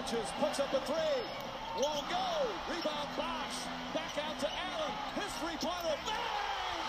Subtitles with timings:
[0.00, 1.20] touches, puts up a three.
[1.76, 2.26] Won't go.
[2.70, 3.58] Rebound Bosch.
[3.92, 4.92] Back out to Allen.
[5.14, 5.96] His three-pointer.
[6.06, 6.80] Bang!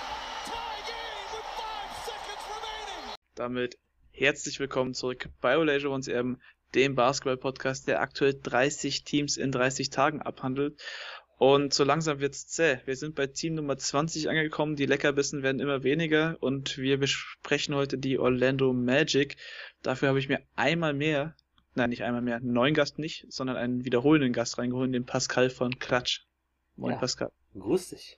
[0.46, 3.16] Tie game with five seconds remaining.
[3.36, 3.78] Damit
[4.12, 6.40] herzlich willkommen zurück bei Olajuwon uns eben
[6.74, 10.82] dem Basketball-Podcast, der aktuell 30 Teams in 30 Tagen abhandelt.
[11.38, 12.78] Und so langsam wird's zäh.
[12.86, 14.78] Wir sind bei Team Nummer 20 angekommen.
[14.78, 19.36] Die Leckerbissen werden immer weniger und wir besprechen heute die Orlando Magic.
[19.82, 21.36] Dafür habe ich mir einmal mehr,
[21.76, 25.50] nein, nicht einmal mehr, einen neuen Gast nicht, sondern einen wiederholenden Gast reingeholt, den Pascal
[25.50, 26.22] von Klatsch.
[26.76, 27.32] Moin, ja, Pascal.
[27.58, 28.18] Grüß dich.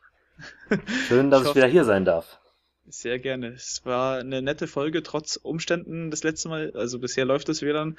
[1.07, 2.39] Schön, dass ich, ich wieder hier sein darf.
[2.85, 3.47] Sehr gerne.
[3.47, 6.71] Es war eine nette Folge, trotz Umständen das letzte Mal.
[6.75, 7.94] Also bisher läuft es wieder.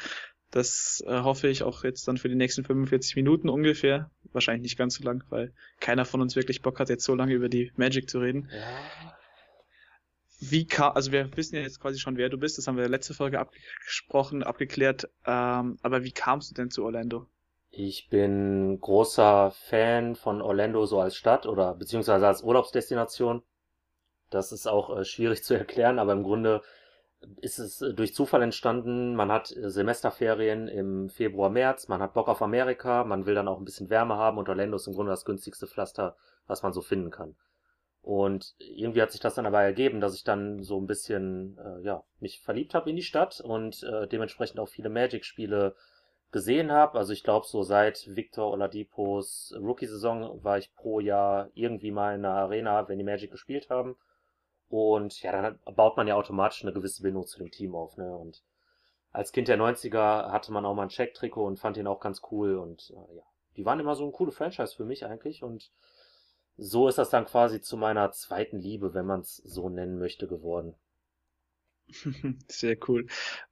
[0.51, 4.11] Das äh, hoffe ich auch jetzt dann für die nächsten 45 Minuten ungefähr.
[4.33, 7.33] Wahrscheinlich nicht ganz so lang, weil keiner von uns wirklich Bock hat, jetzt so lange
[7.33, 8.51] über die Magic zu reden.
[8.53, 9.17] Ja.
[10.51, 12.85] Wie kam, also wir wissen ja jetzt quasi schon, wer du bist, das haben wir
[12.85, 15.09] in der letzten Folge abgesprochen, abgeklärt.
[15.27, 17.27] Ähm, aber wie kamst du denn zu Orlando?
[17.71, 23.43] Ich bin großer Fan von Orlando so als Stadt oder beziehungsweise als Urlaubsdestination.
[24.31, 26.63] Das ist auch äh, schwierig zu erklären, aber im Grunde
[27.41, 29.15] ist es äh, durch Zufall entstanden.
[29.15, 33.49] Man hat äh, Semesterferien im Februar, März, man hat Bock auf Amerika, man will dann
[33.49, 36.73] auch ein bisschen Wärme haben und Orlando ist im Grunde das günstigste Pflaster, was man
[36.73, 37.35] so finden kann.
[38.05, 41.81] Und irgendwie hat sich das dann aber ergeben, dass ich dann so ein bisschen, äh,
[41.81, 45.75] ja, mich verliebt habe in die Stadt und äh, dementsprechend auch viele Magic-Spiele
[46.31, 46.99] gesehen habe.
[46.99, 52.23] Also ich glaube, so seit Victor Oladipos Rookie-Saison war ich pro Jahr irgendwie mal in
[52.23, 53.97] der Arena, wenn die Magic gespielt haben.
[54.69, 57.97] Und ja, dann baut man ja automatisch eine gewisse Bindung zu dem Team auf.
[57.97, 58.15] Ne?
[58.15, 58.43] Und
[59.13, 62.21] als Kind der 90er hatte man auch mal ein Check-Trikot und fand ihn auch ganz
[62.31, 62.59] cool.
[62.59, 63.23] Und äh, ja,
[63.57, 65.43] die waren immer so ein coole Franchise für mich eigentlich.
[65.43, 65.71] Und
[66.57, 70.27] so ist das dann quasi zu meiner zweiten Liebe, wenn man es so nennen möchte,
[70.27, 70.75] geworden.
[72.49, 73.07] Sehr cool.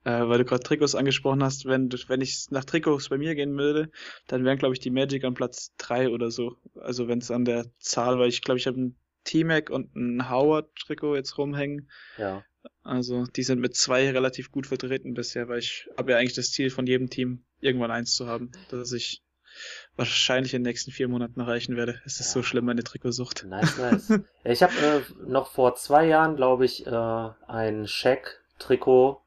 [0.05, 3.57] Äh, weil du gerade Trikots angesprochen hast, wenn, wenn ich nach Trikots bei mir gehen
[3.59, 3.91] würde,
[4.27, 6.57] dann wären, glaube ich, die Magic an Platz drei oder so.
[6.75, 10.31] Also wenn es an der Zahl, weil ich glaube, ich habe ein T-Mac und ein
[10.31, 11.91] Howard-Trikot jetzt rumhängen.
[12.19, 12.45] Ja.
[12.83, 16.51] Also die sind mit zwei relativ gut vertreten bisher, weil ich habe ja eigentlich das
[16.53, 19.23] Ziel von jedem Team, irgendwann eins zu haben, dass ich
[19.97, 22.01] wahrscheinlich in den nächsten vier Monaten erreichen werde.
[22.05, 22.41] Es ist ja.
[22.41, 23.45] so schlimm, meine Trikotsucht.
[23.49, 24.21] Nice, nice.
[24.45, 26.91] ich habe äh, noch vor zwei Jahren, glaube ich, äh,
[27.47, 29.21] ein Shaq-Trikot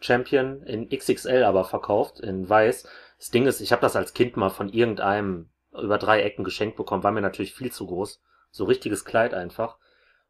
[0.00, 2.86] Champion in XXL aber verkauft, in weiß.
[3.18, 6.76] Das Ding ist, ich habe das als Kind mal von irgendeinem über drei Ecken geschenkt
[6.76, 8.20] bekommen, war mir natürlich viel zu groß
[8.56, 9.78] so richtiges Kleid einfach.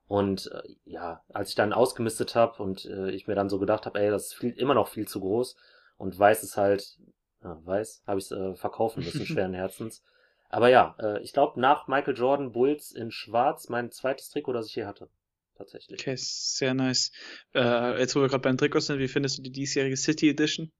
[0.08, 3.86] Und äh, ja, als ich dann ausgemistet habe und äh, ich mir dann so gedacht
[3.86, 5.56] habe, ey, das ist viel, immer noch viel zu groß
[5.96, 6.98] und weiß ist halt,
[7.46, 10.02] ja, weiß, habe ich es äh, verkaufen müssen, schweren Herzens.
[10.48, 14.68] Aber ja, äh, ich glaube nach Michael Jordan Bulls in Schwarz mein zweites Trikot, das
[14.68, 15.08] ich hier hatte.
[15.56, 16.00] Tatsächlich.
[16.00, 17.12] Okay, sehr nice.
[17.54, 20.70] Äh, jetzt wo wir gerade beim Trikot sind, wie findest du die diesjährige City Edition?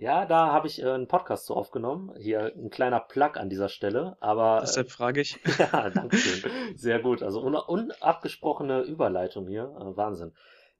[0.00, 2.14] Ja, da habe ich äh, einen Podcast zu aufgenommen.
[2.18, 4.58] Hier ein kleiner Plug an dieser Stelle, aber.
[4.58, 5.38] Äh, Deshalb frage ich.
[5.58, 6.76] ja, danke schön.
[6.76, 7.22] Sehr gut.
[7.22, 9.64] Also un unabgesprochene Überleitung hier.
[9.64, 10.32] Äh, Wahnsinn.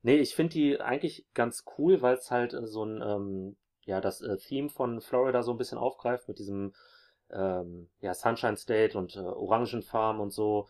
[0.02, 3.56] Nee, ich finde die eigentlich ganz cool, weil es halt äh, so ein, ähm,
[3.88, 6.75] ja, das äh, Theme von Florida so ein bisschen aufgreift mit diesem,
[7.31, 10.69] ähm, ja, Sunshine State und äh, Orangenfarm und so.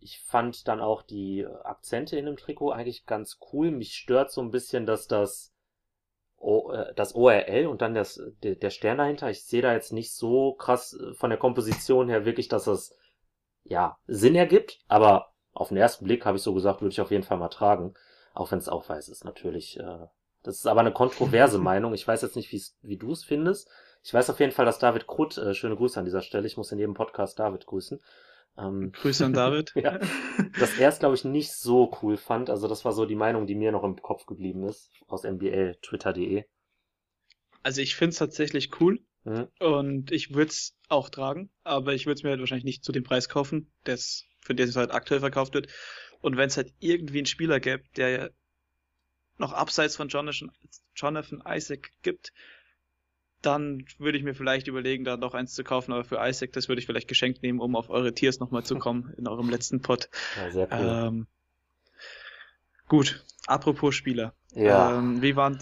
[0.00, 3.70] Ich fand dann auch die Akzente in dem Trikot eigentlich ganz cool.
[3.70, 5.52] Mich stört so ein bisschen, dass das
[6.38, 9.28] o, äh, das ORL und dann das, der, der Stern dahinter.
[9.30, 12.96] Ich sehe da jetzt nicht so krass äh, von der Komposition her wirklich, dass das
[13.64, 17.10] ja Sinn ergibt, aber auf den ersten Blick habe ich so gesagt, würde ich auf
[17.10, 17.94] jeden Fall mal tragen,
[18.32, 19.78] auch wenn es auch weiß ist natürlich.
[19.78, 20.06] Äh,
[20.46, 21.92] das ist aber eine kontroverse Meinung.
[21.92, 22.52] Ich weiß jetzt nicht,
[22.82, 23.68] wie du es findest.
[24.04, 26.56] Ich weiß auf jeden Fall, dass David Krutt, äh, schöne Grüße an dieser Stelle, ich
[26.56, 28.00] muss in jedem Podcast David grüßen,
[28.56, 29.72] ähm, Grüße an David.
[29.74, 29.98] ja,
[30.60, 32.48] dass er es, glaube ich, nicht so cool fand.
[32.48, 35.74] Also das war so die Meinung, die mir noch im Kopf geblieben ist, aus NBA,
[35.82, 36.44] Twitter.de.
[37.64, 39.48] Also ich finde es tatsächlich cool mhm.
[39.58, 42.92] und ich würde es auch tragen, aber ich würde es mir halt wahrscheinlich nicht zu
[42.92, 45.66] dem Preis kaufen, des, für den es halt aktuell verkauft wird.
[46.20, 48.30] Und wenn es halt irgendwie einen Spieler gäbe, der
[49.38, 50.50] noch abseits von Jonathan,
[50.94, 52.32] Jonathan Isaac gibt,
[53.42, 56.68] dann würde ich mir vielleicht überlegen, da noch eins zu kaufen, aber für Isaac, das
[56.68, 59.82] würde ich vielleicht geschenkt nehmen, um auf eure Tiers nochmal zu kommen in eurem letzten
[59.82, 60.08] Pod.
[60.36, 61.06] Ja, sehr cool.
[61.08, 61.26] Ähm,
[62.88, 64.34] gut, apropos Spieler.
[64.52, 64.98] Ja.
[64.98, 65.58] Ähm, wie, waren,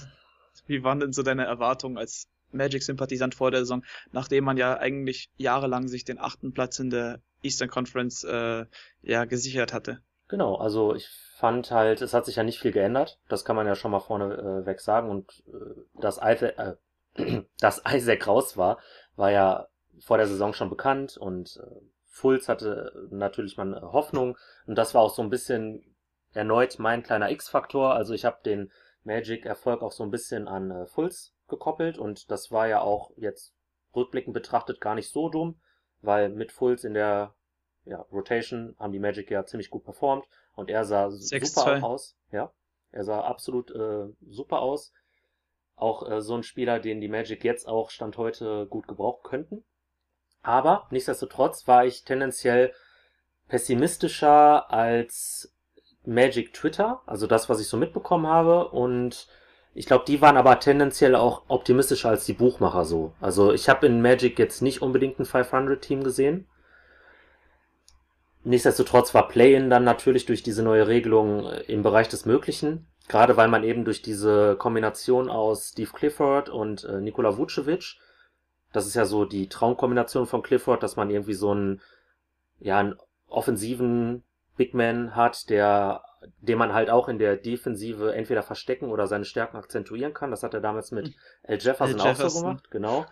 [0.67, 5.31] wie waren denn so deine Erwartungen als Magic-Sympathisant vor der Saison, nachdem man ja eigentlich
[5.37, 8.65] jahrelang sich den achten Platz in der Eastern Conference äh,
[9.03, 10.01] ja gesichert hatte?
[10.35, 13.69] Genau, also ich fand halt, es hat sich ja nicht viel geändert, das kann man
[13.69, 15.09] ja schon mal vorneweg äh, sagen.
[15.09, 18.81] Und äh, das alte, äh, dass Isaac raus war,
[19.15, 19.69] war ja
[20.01, 21.17] vor der Saison schon bekannt.
[21.17, 24.37] Und äh, Fulz hatte natürlich mal Hoffnung.
[24.67, 25.95] Und das war auch so ein bisschen
[26.33, 27.95] erneut mein kleiner X-Faktor.
[27.95, 28.73] Also ich habe den
[29.05, 31.97] Magic-Erfolg auch so ein bisschen an äh, Fulz gekoppelt.
[31.97, 33.55] Und das war ja auch jetzt
[33.95, 35.61] rückblickend betrachtet gar nicht so dumm,
[36.03, 37.37] weil mit Fulls in der
[37.85, 41.47] ja, Rotation haben die Magic ja ziemlich gut performt und er sah 6-2.
[41.47, 42.17] super auch aus.
[42.33, 42.53] Ja,
[42.91, 44.93] er sah absolut äh, super aus.
[45.77, 49.65] Auch äh, so ein Spieler, den die Magic jetzt auch Stand heute gut gebrauchen könnten.
[50.43, 52.73] Aber nichtsdestotrotz war ich tendenziell
[53.49, 55.55] pessimistischer als
[56.05, 58.69] Magic Twitter, also das, was ich so mitbekommen habe.
[58.69, 59.27] Und
[59.75, 63.13] ich glaube, die waren aber tendenziell auch optimistischer als die Buchmacher so.
[63.21, 66.47] Also ich habe in Magic jetzt nicht unbedingt ein 500-Team gesehen.
[68.45, 72.87] Nichtsdestotrotz war Play-In dann natürlich durch diese neue Regelung äh, im Bereich des Möglichen.
[73.09, 77.97] Gerade weil man eben durch diese Kombination aus Steve Clifford und äh, Nikola Vucevic,
[78.73, 81.81] das ist ja so die Traumkombination von Clifford, dass man irgendwie so einen,
[82.61, 82.97] ja, einen
[83.29, 84.25] offensiven
[84.57, 86.03] Big Man hat, der,
[86.41, 90.31] den man halt auch in der Defensive entweder verstecken oder seine Stärken akzentuieren kann.
[90.31, 93.07] Das hat er damals mit Al Jefferson, Al auch so gemacht, genau.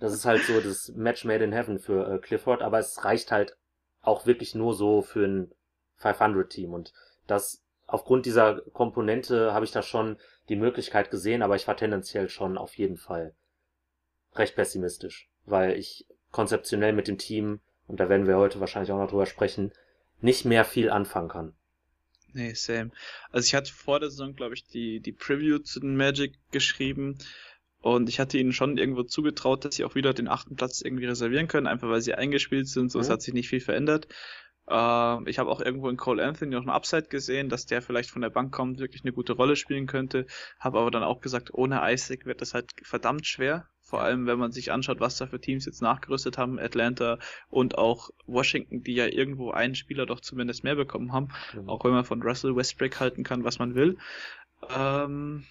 [0.00, 3.32] Das ist halt so das Match made in heaven für äh, Clifford, aber es reicht
[3.32, 3.56] halt
[4.02, 5.52] auch wirklich nur so für ein
[6.00, 6.92] 500-Team und
[7.26, 10.16] das aufgrund dieser Komponente habe ich da schon
[10.48, 13.34] die Möglichkeit gesehen, aber ich war tendenziell schon auf jeden Fall
[14.34, 18.98] recht pessimistisch, weil ich konzeptionell mit dem Team, und da werden wir heute wahrscheinlich auch
[18.98, 19.72] noch drüber sprechen,
[20.20, 21.54] nicht mehr viel anfangen kann.
[22.32, 22.90] Nee, same.
[23.30, 27.18] Also ich hatte vor der Saison, glaube ich, die, die Preview zu den Magic geschrieben
[27.82, 31.06] und ich hatte ihnen schon irgendwo zugetraut, dass sie auch wieder den achten Platz irgendwie
[31.06, 33.12] reservieren können, einfach weil sie eingespielt sind, so es Mhm.
[33.12, 34.08] hat sich nicht viel verändert.
[34.68, 38.10] Ähm, ich habe auch irgendwo in Cole Anthony noch einen Upside gesehen, dass der vielleicht
[38.10, 40.26] von der Bank kommt, wirklich eine gute Rolle spielen könnte.
[40.60, 43.66] Habe aber dann auch gesagt, ohne Isaac wird das halt verdammt schwer.
[43.82, 47.18] Vor allem, wenn man sich anschaut, was da für Teams jetzt nachgerüstet haben, Atlanta
[47.50, 51.28] und auch Washington, die ja irgendwo einen Spieler doch zumindest mehr bekommen haben.
[51.52, 51.68] Mhm.
[51.68, 53.98] Auch wenn man von Russell Westbrook halten kann, was man will.
[54.70, 55.44] Ähm,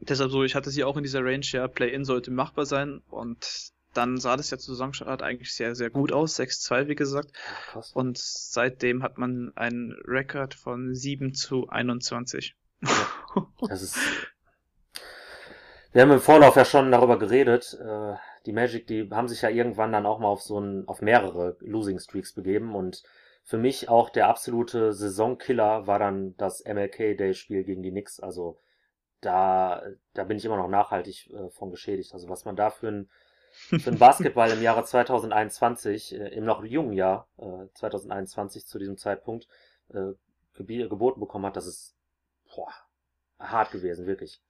[0.00, 3.72] deshalb so, ich hatte sie auch in dieser Range, ja, Play-In sollte machbar sein und
[3.94, 6.38] dann sah das ja zu Saisonstart eigentlich sehr, sehr gut aus.
[6.38, 7.30] 6-2, wie gesagt.
[7.34, 7.92] Ja, krass.
[7.92, 12.54] Und seitdem hat man einen Rekord von 7 zu 21.
[13.68, 13.96] Das ist.
[15.92, 17.76] Wir haben im Vorlauf ja schon darüber geredet.
[17.82, 18.14] Äh,
[18.46, 21.56] die Magic, die haben sich ja irgendwann dann auch mal auf so ein, auf mehrere
[21.60, 23.02] Losing Streaks begeben und
[23.42, 28.20] für mich auch der absolute Saisonkiller war dann das MLK Day Spiel gegen die Knicks.
[28.20, 28.60] Also
[29.20, 29.82] da,
[30.14, 32.12] da bin ich immer noch nachhaltig äh, von geschädigt.
[32.14, 33.10] Also was man da für ein,
[33.80, 38.96] für ein Basketball im Jahre 2021, äh, im noch jungen Jahr äh, 2021 zu diesem
[38.96, 39.48] Zeitpunkt
[39.88, 40.12] äh,
[40.56, 41.96] gebi- geboten bekommen hat, das ist
[42.54, 42.72] boah,
[43.38, 44.40] hart gewesen, wirklich.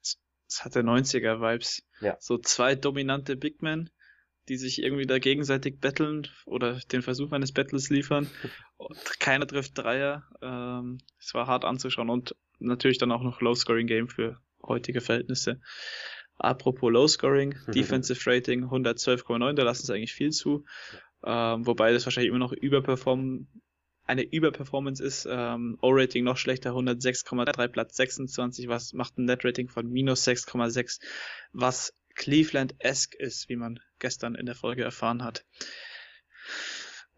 [0.48, 1.82] Es hatte 90er-Vibes.
[2.00, 2.16] Ja.
[2.20, 3.90] So zwei dominante Big Men,
[4.48, 8.30] die sich irgendwie da gegenseitig betteln oder den Versuch eines Battles liefern.
[8.76, 10.24] Und keiner trifft Dreier.
[10.40, 15.60] Ähm, es war hart anzuschauen und natürlich dann auch noch Low-Scoring-Game für heutige Verhältnisse.
[16.36, 17.72] Apropos Low-Scoring, Mhm.
[17.72, 20.64] Defensive Rating 112,9, da lassen sie eigentlich viel zu.
[21.24, 23.48] Ähm, wobei das wahrscheinlich immer noch überperform
[24.04, 25.26] eine Überperformance ist.
[25.30, 31.00] Ähm, O-Rating noch schlechter, 106,3, Platz 26, was macht ein Net-Rating von minus 6,6,
[31.52, 35.44] was Cleveland-esque ist, wie man gestern in der Folge erfahren hat.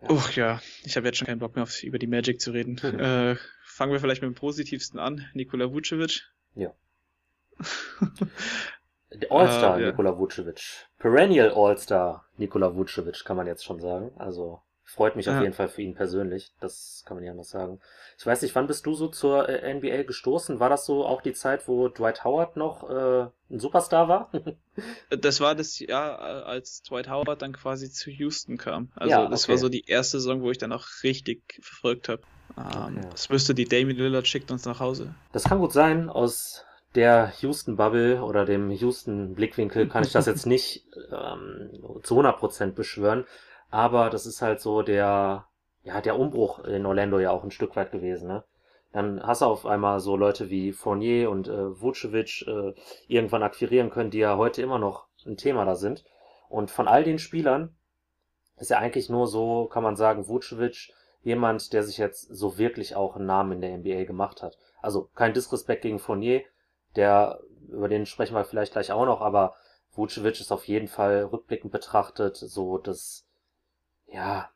[0.08, 2.76] Uch ja, ich habe jetzt schon keinen Bock mehr auf, über die Magic zu reden.
[2.82, 5.26] Äh, fangen wir vielleicht mit dem Positivsten an.
[5.34, 6.22] Nikola Vucevic.
[6.54, 6.75] Ja.
[9.29, 9.87] All-Star Äh, ja.
[9.89, 10.87] Nikola Vucevic.
[10.99, 14.12] Perennial All-Star Nikola Vucevic, kann man jetzt schon sagen.
[14.17, 15.43] Also freut mich auf Ja.
[15.43, 16.52] jeden Fall für ihn persönlich.
[16.61, 17.81] Das kann man nicht anders sagen.
[18.19, 20.61] Ich weiß nicht, wann bist du so zur äh, NBA gestoßen?
[20.61, 24.31] War das so auch die Zeit, wo Dwight Howard noch äh, ein Superstar war?
[25.11, 28.90] Das war das Jahr, äh, als Dwight Howard dann quasi zu Houston kam.
[28.95, 29.52] Also Ja, das okay.
[29.52, 32.23] war so die erste Saison, wo ich dann auch richtig verfolgt habe.
[32.57, 33.09] Ähm, Okay.
[33.14, 35.14] Es müsste die Damian Lillard schickt uns nach Hause.
[35.33, 36.09] Das kann gut sein.
[36.09, 41.70] Aus der Houston-Bubble oder dem Houston-Blickwinkel kann ich das jetzt nicht ähm,
[42.02, 43.25] zu 100% beschwören.
[43.70, 45.47] Aber das ist halt so der,
[45.85, 48.44] ja, der Umbruch in Orlando ja auch ein Stück weit gewesen, ne?
[48.92, 52.75] Dann hast du auf einmal so Leute wie Fournier und äh, Vucevic äh,
[53.06, 56.04] irgendwann akquirieren können, die ja heute immer noch ein Thema da sind.
[56.49, 57.76] Und von all den Spielern
[58.56, 60.92] ist ja eigentlich nur so, kann man sagen, Vucevic
[61.23, 64.59] jemand, der sich jetzt so wirklich auch einen Namen in der NBA gemacht hat.
[64.82, 66.42] Also kein Disrespekt gegen Fournier,
[66.97, 69.54] der, über den sprechen wir vielleicht gleich auch noch, aber
[69.92, 73.26] Vucevic ist auf jeden Fall rückblickend betrachtet so das,
[74.06, 74.50] ja,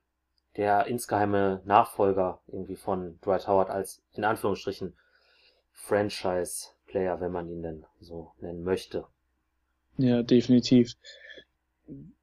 [0.56, 4.96] der insgeheime Nachfolger irgendwie von Dwight Howard als, in Anführungsstrichen,
[5.72, 9.06] Franchise-Player, wenn man ihn denn so nennen möchte.
[9.96, 10.94] Ja, definitiv.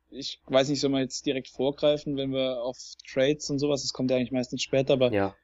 [0.09, 2.77] Ich weiß nicht, soll man jetzt direkt vorgreifen, wenn wir auf
[3.09, 5.35] Trades und sowas, das kommt ja eigentlich meistens später, aber Ja,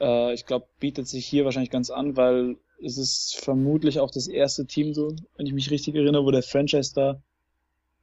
[0.00, 4.26] äh, ich glaube, bietet sich hier wahrscheinlich ganz an, weil es ist vermutlich auch das
[4.26, 7.22] erste Team so, wenn ich mich richtig erinnere, wo der Franchise da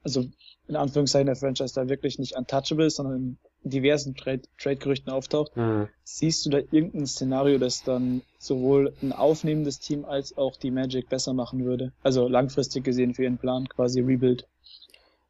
[0.04, 0.26] also
[0.68, 5.56] in Anführungszeichen der Franchise da wirklich nicht untouchable ist, sondern in diversen Trade-Gerüchten auftaucht.
[5.58, 5.90] Mhm.
[6.04, 11.10] Siehst du da irgendein Szenario, das dann sowohl ein aufnehmendes Team als auch die Magic
[11.10, 11.92] besser machen würde?
[12.04, 14.48] Also langfristig gesehen für ihren Plan, quasi Rebuild.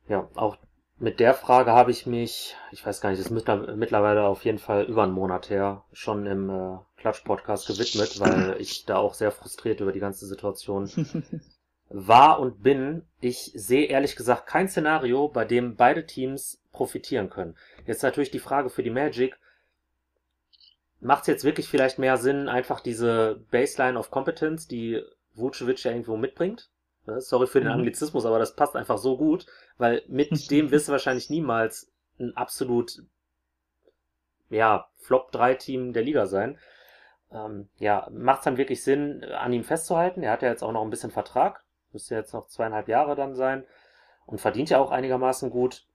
[0.08, 0.58] Ja, auch
[1.00, 4.60] mit der Frage habe ich mich, ich weiß gar nicht, das ist mittlerweile auf jeden
[4.60, 9.32] Fall über einen Monat her, schon im äh, Klatsch-Podcast gewidmet, weil ich da auch sehr
[9.32, 10.90] frustriert über die ganze Situation
[11.90, 13.04] war und bin.
[13.22, 17.56] Ich sehe ehrlich gesagt kein Szenario, bei dem beide Teams profitieren können.
[17.86, 19.38] Jetzt natürlich die Frage für die Magic.
[21.02, 25.02] Macht es jetzt wirklich vielleicht mehr Sinn, einfach diese Baseline of Competence, die
[25.34, 26.70] Vucevic ja irgendwo mitbringt,
[27.20, 27.76] Sorry für den mhm.
[27.76, 29.46] Anglizismus, aber das passt einfach so gut,
[29.78, 33.04] weil mit dem wirst du wahrscheinlich niemals ein absolut,
[34.50, 36.58] ja, Flop-3-Team der Liga sein.
[37.32, 40.24] Ähm, ja, macht es dann wirklich Sinn, an ihm festzuhalten?
[40.24, 43.36] Er hat ja jetzt auch noch ein bisschen Vertrag, müsste jetzt noch zweieinhalb Jahre dann
[43.36, 43.66] sein
[44.26, 45.86] und verdient ja auch einigermaßen gut.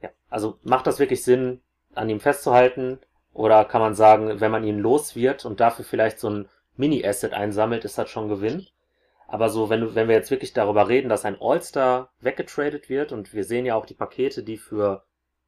[0.00, 1.60] Ja, also macht das wirklich Sinn,
[1.94, 2.98] an ihm festzuhalten?
[3.32, 7.32] Oder kann man sagen, wenn man ihn los wird und dafür vielleicht so ein Mini-Asset
[7.32, 8.66] einsammelt, ist das schon Gewinn?
[9.32, 13.12] Aber so, wenn, du, wenn wir jetzt wirklich darüber reden, dass ein All-Star weggetradet wird
[13.12, 15.04] und wir sehen ja auch die Pakete, die für,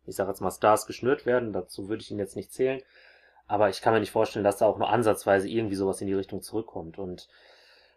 [0.07, 2.81] ich sag jetzt mal, Stars geschnürt werden, dazu würde ich ihn jetzt nicht zählen.
[3.47, 6.15] Aber ich kann mir nicht vorstellen, dass da auch nur ansatzweise irgendwie sowas in die
[6.15, 6.99] Richtung zurückkommt.
[6.99, 7.29] Und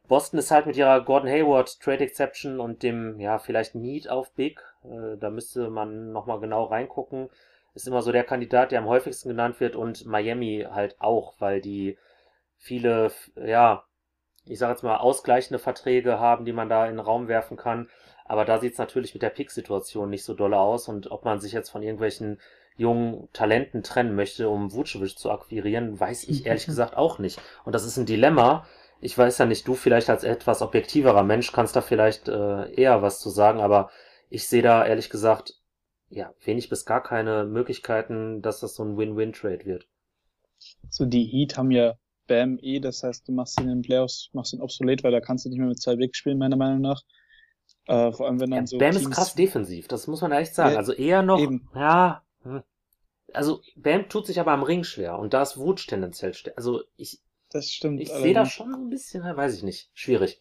[0.09, 4.33] Boston ist halt mit ihrer Gordon Hayward Trade Exception und dem, ja, vielleicht Need auf
[4.33, 7.29] Big, äh, da müsste man nochmal genau reingucken,
[7.75, 11.61] ist immer so der Kandidat, der am häufigsten genannt wird und Miami halt auch, weil
[11.61, 11.97] die
[12.57, 13.86] viele, ja,
[14.49, 17.89] ich sage jetzt mal, ausgleichende Verträge haben, die man da in den Raum werfen kann.
[18.25, 20.87] Aber da sieht es natürlich mit der Pick-Situation nicht so dolle aus.
[20.87, 22.39] Und ob man sich jetzt von irgendwelchen
[22.75, 27.39] jungen Talenten trennen möchte, um Vucevic zu akquirieren, weiß ich ehrlich gesagt auch nicht.
[27.65, 28.65] Und das ist ein Dilemma.
[28.99, 33.01] Ich weiß ja nicht, du vielleicht als etwas objektiverer Mensch kannst da vielleicht äh, eher
[33.01, 33.89] was zu sagen, aber
[34.29, 35.53] ich sehe da ehrlich gesagt
[36.09, 39.87] ja wenig bis gar keine Möglichkeiten, dass das so ein Win-Win-Trade wird.
[40.89, 41.95] So die Heat haben ja
[42.27, 45.21] Bam eh, das heißt, du machst ihn in den Playoffs, machst ihn obsolet, weil da
[45.21, 47.01] kannst du nicht mehr mit zwei Weg spielen, meiner Meinung nach.
[47.87, 48.77] Äh, vor allem, wenn dann ja, so.
[48.77, 50.73] Bam Teams ist krass defensiv, das muss man echt sagen.
[50.73, 51.69] Ja, also eher noch, eben.
[51.73, 52.63] ja, hm.
[53.33, 57.19] also Bam tut sich aber am Ring schwer und da ist Wutsch tendenziell Also ich,
[57.49, 58.01] das stimmt.
[58.01, 60.39] Ich sehe da schon ein bisschen, weiß ich nicht, schwierig.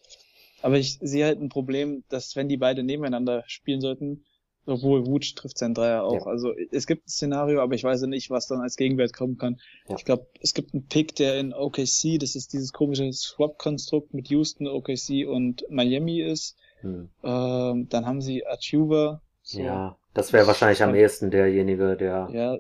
[0.63, 4.25] Aber ich sehe halt ein Problem, dass wenn die beide nebeneinander spielen sollten,
[4.67, 6.27] obwohl Wutsch trifft sein Dreier auch.
[6.27, 6.33] Ja.
[6.33, 9.61] Also es gibt ein Szenario, aber ich weiß nicht, was dann als Gegenwert kommen kann.
[9.89, 9.97] Ja.
[9.97, 14.29] Ich glaube, es gibt einen Pick, der in OKC, das ist dieses komische Swap-Konstrukt mit
[14.29, 16.57] Houston, OKC und Miami ist.
[16.81, 17.09] Hm.
[17.23, 19.23] Ähm, dann haben sie Achuba.
[19.43, 19.61] So.
[19.61, 22.29] Ja, das wäre wahrscheinlich am ehesten derjenige, der.
[22.33, 22.59] Ja.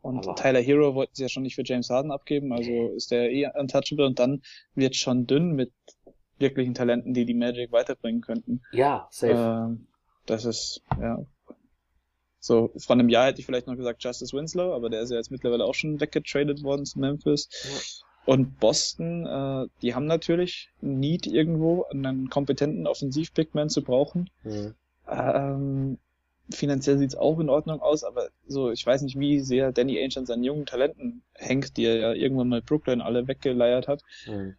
[0.00, 0.34] Und aber.
[0.34, 3.48] Tyler Hero wollten sie ja schon nicht für James Harden abgeben, also ist der eh
[3.54, 4.42] untouchable und dann
[4.74, 5.72] wird schon dünn mit
[6.38, 8.62] wirklichen Talenten, die die Magic weiterbringen könnten.
[8.72, 9.32] Ja, safe.
[9.32, 9.86] Ähm,
[10.26, 11.24] das ist, ja,
[12.44, 15.16] so, vor einem Jahr hätte ich vielleicht noch gesagt Justice Winslow, aber der ist ja
[15.16, 17.48] jetzt mittlerweile auch schon weggetradet worden zu Memphis.
[17.62, 18.34] Ja.
[18.34, 24.28] Und Boston, äh, die haben natürlich Need irgendwo, einen kompetenten Offensiv-Bigman zu brauchen.
[24.42, 24.74] Mhm.
[25.08, 25.98] Ähm,
[26.50, 30.16] finanziell sieht's auch in Ordnung aus, aber so, ich weiß nicht, wie sehr Danny Ainge
[30.16, 34.02] an seinen jungen Talenten hängt, die er ja irgendwann mal Brooklyn alle weggeleiert hat.
[34.26, 34.56] Mhm.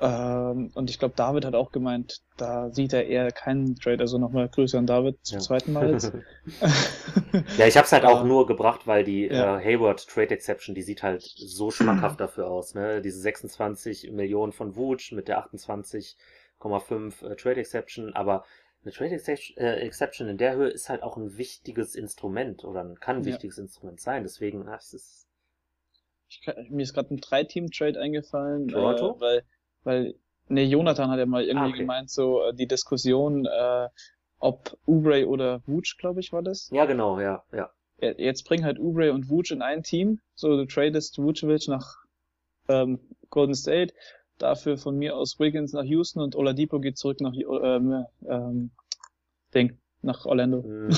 [0.00, 4.18] Ähm, und ich glaube, David hat auch gemeint, da sieht er eher keinen Trade, also
[4.18, 5.44] nochmal Grüße an David zum ja.
[5.44, 6.12] zweiten Mal jetzt.
[7.58, 9.58] ja, ich habe es halt auch nur gebracht, weil die ja.
[9.58, 12.74] äh, Hayward Trade Exception, die sieht halt so schmackhaft dafür aus.
[12.74, 13.02] Ne?
[13.02, 18.44] Diese 26 Millionen von Wutsch mit der 28,5 äh, Trade Exception, aber
[18.84, 19.20] eine Trade
[19.56, 23.56] äh, Exception in der Höhe ist halt auch ein wichtiges Instrument oder kann ein wichtiges
[23.56, 23.64] ja.
[23.64, 24.22] Instrument sein.
[24.22, 25.28] Deswegen, ach, es ist
[26.44, 29.16] kann, mir ist gerade ein Drei-Team-Trade eingefallen, Toronto?
[29.16, 29.42] Äh, weil
[29.84, 30.14] weil,
[30.48, 31.78] nee, Jonathan hat ja mal irgendwie ah, okay.
[31.78, 33.88] gemeint, so äh, die Diskussion, äh,
[34.38, 36.70] ob Ubre oder Wutsch, glaube ich, war das.
[36.70, 37.70] Ja, genau, ja, ja.
[38.00, 40.20] Jetzt bringen halt Ubre und Wutsch in ein Team.
[40.36, 41.96] So, du tradest Vucevic nach
[42.68, 43.92] ähm, Golden State,
[44.38, 48.70] dafür von mir aus Wiggins nach Houston und Oladipo geht zurück nach ähm, ähm,
[49.52, 50.62] Ding, nach Orlando.
[50.62, 50.90] Mhm.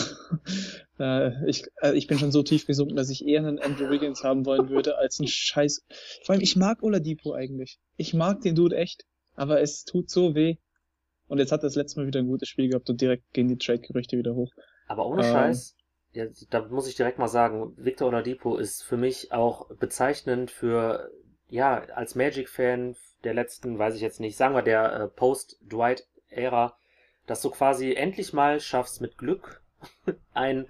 [0.99, 4.23] äh, ich, äh, ich bin schon so tief gesunken, dass ich eher einen Andrew Wiggins
[4.23, 5.85] haben wollen würde, als einen Scheiß.
[6.25, 7.79] Vor allem, ich mag Oladipo eigentlich.
[7.97, 9.05] Ich mag den Dude echt.
[9.37, 10.57] Aber es tut so weh.
[11.29, 13.49] Und jetzt hat er das letzte Mal wieder ein gutes Spiel gehabt und direkt gehen
[13.49, 14.53] die Trade-Gerüchte wieder hoch.
[14.89, 15.77] Aber ohne ähm, Scheiß,
[16.13, 21.11] ja, da muss ich direkt mal sagen, Victor Oladipo ist für mich auch bezeichnend für,
[21.49, 26.77] ja, als Magic-Fan der letzten, weiß ich jetzt nicht, sagen wir der äh, Post-Dwight-Ära,
[27.31, 29.63] dass du quasi endlich mal schaffst, mit Glück
[30.35, 30.67] ein,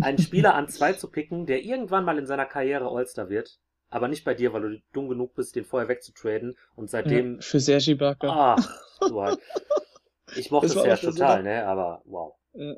[0.00, 3.60] einen Spieler an zwei zu picken, der irgendwann mal in seiner Karriere All-Star wird.
[3.88, 7.36] Aber nicht bei dir, weil du dumm genug bist, den vorher wegzutraden und seitdem.
[7.36, 8.28] Ja, für Sergi Barker.
[8.30, 9.38] Ach, du halt.
[10.36, 11.64] Ich mochte es ja total, ne?
[11.64, 12.34] Aber wow.
[12.54, 12.74] Äh,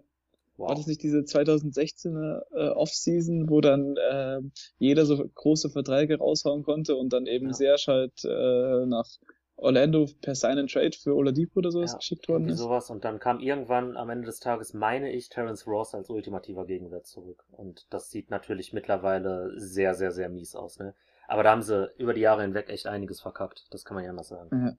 [0.59, 0.69] wow.
[0.69, 4.41] War das nicht diese 2016er äh, Offseason, wo dann äh,
[4.79, 7.55] jeder so große Verträge raushauen konnte und dann eben ja.
[7.55, 9.09] Serge halt äh, nach
[9.57, 12.59] Orlando per Sign and Trade für Oladipo oder sowas ja, geschickt worden ist.
[12.59, 16.67] sowas und dann kam irgendwann am Ende des Tages, meine ich, Terence Ross als ultimativer
[16.67, 17.45] Gegenwert zurück.
[17.53, 20.95] Und das sieht natürlich mittlerweile sehr, sehr, sehr mies aus, ne?
[21.27, 23.67] Aber da haben sie über die Jahre hinweg echt einiges verkackt.
[23.71, 24.49] Das kann man ja anders sagen.
[24.53, 24.77] Ja.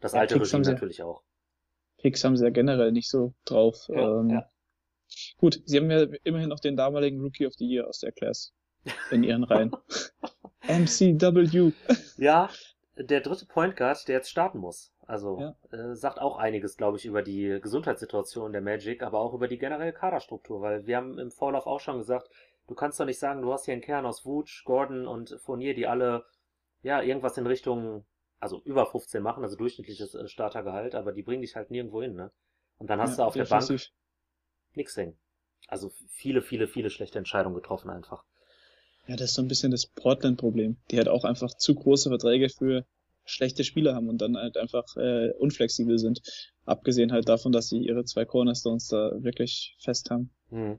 [0.00, 1.22] Das alte ja, Regime natürlich auch.
[1.98, 3.88] Picks haben sie ja generell nicht so drauf.
[3.88, 4.50] Ja, ähm, ja.
[5.38, 8.52] Gut, sie haben ja immerhin noch den damaligen Rookie of the Year aus der Class
[9.10, 9.72] in ihren Reihen.
[10.68, 11.72] MCW.
[12.16, 12.50] Ja,
[13.02, 14.92] der dritte Point Guard, der jetzt starten muss.
[15.06, 15.56] Also ja.
[15.72, 19.58] äh, sagt auch einiges, glaube ich, über die Gesundheitssituation der Magic, aber auch über die
[19.58, 22.30] generelle Kaderstruktur, weil wir haben im Vorlauf auch schon gesagt,
[22.68, 25.74] du kannst doch nicht sagen, du hast hier einen Kern aus Wutsch, Gordon und Fournier,
[25.74, 26.24] die alle
[26.82, 28.04] ja irgendwas in Richtung,
[28.38, 32.14] also über 15 machen, also durchschnittliches äh, Startergehalt, aber die bringen dich halt nirgendwo hin,
[32.14, 32.30] ne?
[32.78, 33.68] Und dann hast ja, du auf der Bank
[34.74, 35.18] nichts hängen.
[35.66, 38.24] Also viele, viele, viele schlechte Entscheidungen getroffen einfach.
[39.06, 40.76] Ja, das ist so ein bisschen das Portland-Problem.
[40.90, 42.84] Die halt auch einfach zu große Verträge für
[43.24, 46.20] schlechte Spieler haben und dann halt einfach äh, unflexibel sind.
[46.64, 50.30] Abgesehen halt davon, dass sie ihre zwei Cornerstones da wirklich fest haben.
[50.50, 50.78] Mhm.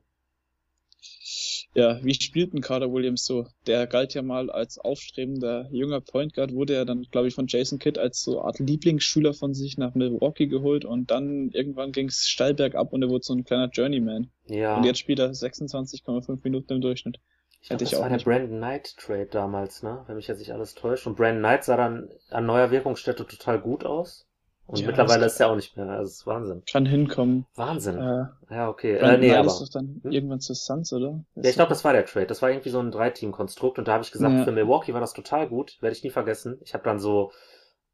[1.74, 3.48] Ja, wie spielt ein Carter Williams so?
[3.66, 7.48] Der galt ja mal als aufstrebender junger Point Guard, wurde ja dann, glaube ich, von
[7.48, 12.10] Jason Kidd als so Art Lieblingsschüler von sich nach Milwaukee geholt und dann irgendwann ging
[12.10, 14.30] es steil bergab und er wurde so ein kleiner Journeyman.
[14.48, 14.76] Ja.
[14.76, 17.20] Und jetzt spielt er 26,5 Minuten im Durchschnitt.
[17.62, 20.04] Ich glaub, das war der Brandon Knight Trade damals, ne?
[20.08, 21.06] Wenn mich jetzt nicht alles täuscht.
[21.06, 24.28] Und Brandon Knight sah dann an neuer Wirkungsstätte total gut aus.
[24.66, 25.90] Und ja, mittlerweile ist er auch nicht mehr.
[25.90, 26.64] Also, das ist Wahnsinn.
[26.72, 27.46] Kann hinkommen.
[27.56, 27.98] Wahnsinn.
[27.98, 28.98] Äh, ja, okay.
[28.98, 29.48] Brandon äh, nee, Knight aber.
[29.48, 30.12] ist doch dann hm?
[30.12, 31.24] irgendwann zu Suns, oder?
[31.36, 32.26] Ist ja, ich glaube, das war der Trade.
[32.26, 33.78] Das war irgendwie so ein Drei-Team-Konstrukt.
[33.78, 34.44] Und da habe ich gesagt, ja.
[34.44, 35.78] für Milwaukee war das total gut.
[35.82, 36.58] Werde ich nie vergessen.
[36.64, 37.32] Ich habe dann so,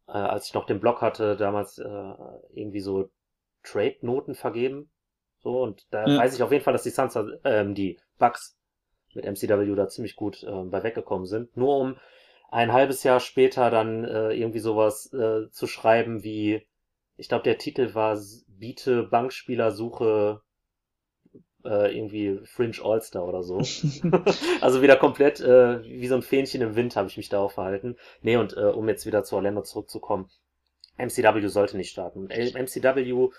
[0.07, 2.13] äh, als ich noch den Blog hatte, damals äh,
[2.53, 3.09] irgendwie so
[3.63, 4.89] Trade-Noten vergeben.
[5.39, 6.17] So, und da ja.
[6.19, 8.57] weiß ich auf jeden Fall, dass die Suns, ähm, die Bucks
[9.17, 11.57] mit MCW da ziemlich gut äh, bei weggekommen sind.
[11.57, 11.97] Nur um
[12.49, 16.65] ein halbes Jahr später dann äh, irgendwie sowas äh, zu schreiben wie,
[17.17, 20.41] ich glaube, der Titel war Biete Bankspielersuche
[21.65, 23.57] äh, irgendwie Fringe All-Star oder so.
[24.61, 27.51] also wieder komplett äh, wie so ein Fähnchen im Wind habe ich mich da auch
[27.51, 27.97] verhalten.
[28.21, 30.29] Nee, und äh, um jetzt wieder zu Orlando zurückzukommen,
[30.97, 32.27] MCW sollte nicht starten.
[32.27, 33.29] MCW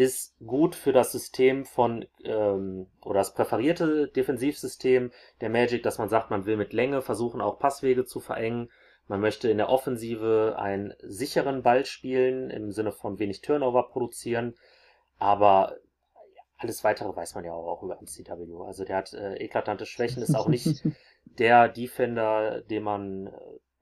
[0.00, 6.08] ist gut für das System von ähm, oder das präferierte Defensivsystem der Magic, dass man
[6.08, 8.70] sagt, man will mit Länge versuchen, auch Passwege zu verengen.
[9.08, 14.54] Man möchte in der Offensive einen sicheren Ball spielen, im Sinne von wenig Turnover produzieren.
[15.18, 15.76] Aber
[16.56, 18.64] alles weitere weiß man ja auch über MCW.
[18.64, 20.82] Also der hat äh, eklatante Schwächen, ist auch nicht
[21.38, 23.30] der Defender, den man äh,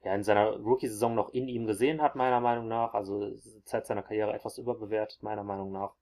[0.03, 2.95] ja in seiner Rookie-Saison noch in ihm gesehen hat, meiner Meinung nach.
[2.95, 5.95] Also Zeit seiner Karriere etwas überbewertet, meiner Meinung nach.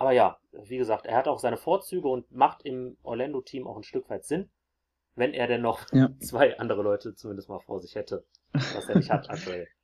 [0.00, 3.82] Aber ja, wie gesagt, er hat auch seine Vorzüge und macht im Orlando-Team auch ein
[3.82, 4.48] Stück weit Sinn,
[5.14, 6.08] wenn er denn noch ja.
[6.20, 9.68] zwei andere Leute zumindest mal vor sich hätte, was er nicht hat aktuell.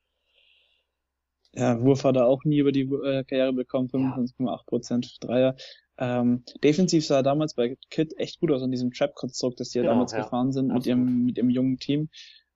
[1.52, 5.10] Ja, Wurf hat er auch nie über die äh, Karriere bekommen, 25,8% ja.
[5.20, 5.56] Dreier.
[5.96, 9.86] Ähm, defensiv sah er damals bei Kid echt gut aus an diesem Trap-Konstrukt, das genau,
[9.86, 10.22] ja damals ja.
[10.22, 12.10] gefahren sind mit ihrem, mit ihrem jungen Team.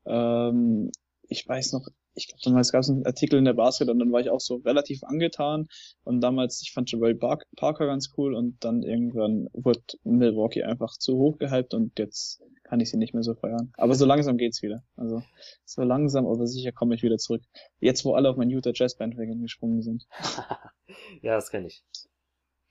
[0.04, 0.90] Ähm,
[1.22, 4.12] ich weiß noch, ich glaube, damals gab es einen Artikel in der Basket und dann
[4.12, 5.68] war ich auch so relativ angetan.
[6.04, 11.16] Und damals, ich fand Jabari Parker ganz cool und dann irgendwann wurde Milwaukee einfach zu
[11.16, 13.72] hoch gehypt und jetzt kann ich sie nicht mehr so feiern.
[13.76, 14.82] Aber so langsam geht's wieder.
[14.96, 15.22] Also
[15.64, 17.42] so langsam, aber sicher komme ich wieder zurück.
[17.80, 20.06] Jetzt, wo alle auf mein Utah Jazz Bandwagon gesprungen sind.
[21.22, 21.82] ja, das kenne ich.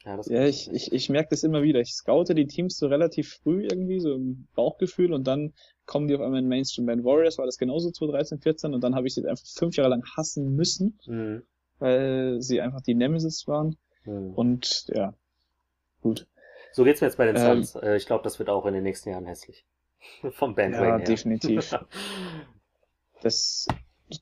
[0.06, 1.80] Ja, ja ich, ich, ich merke das immer wieder.
[1.80, 5.54] Ich scoute die Teams so relativ früh irgendwie, so im Bauchgefühl und dann
[5.86, 8.96] kommen die auf einmal in Mainstream Band Warriors, war das genauso 2013, 14 und dann
[8.96, 11.44] habe ich sie einfach fünf Jahre lang hassen müssen, mhm.
[11.80, 13.78] weil sie einfach die Nemesis waren.
[14.06, 14.34] Mhm.
[14.36, 15.14] Und ja,
[16.02, 16.28] gut.
[16.72, 17.78] So geht's mir jetzt bei den ähm, Suns.
[17.82, 19.66] Ähm, ich glaube, das wird auch in den nächsten Jahren hässlich.
[20.32, 21.06] Vom Bandwagon Ja, her.
[21.06, 21.76] definitiv.
[23.22, 23.68] das,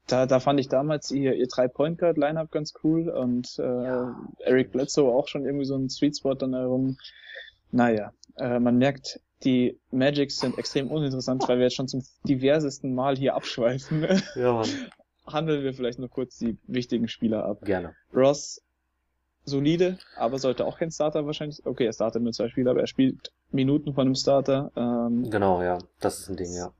[0.08, 3.64] da, da fand ich damals ihr, ihr drei Point Guard Lineup ganz cool und äh,
[3.64, 4.16] ja.
[4.40, 6.98] Eric Bledsoe auch schon irgendwie so ein Sweet Spot dann herum.
[7.72, 12.94] Naja, äh, man merkt, die Magics sind extrem uninteressant, weil wir jetzt schon zum diversesten
[12.94, 14.06] Mal hier abschweifen.
[14.36, 14.70] Ja, Mann.
[15.28, 17.60] Handeln wir vielleicht noch kurz die wichtigen Spieler ab.
[17.64, 17.94] Gerne.
[18.14, 18.62] Ross,
[19.44, 21.66] solide, aber sollte auch kein Starter wahrscheinlich.
[21.66, 24.72] Okay, er startet mit zwei Spielern, aber er spielt Minuten von einem Starter.
[24.76, 26.72] Ähm, genau, ja, das ist ein Ding, ja.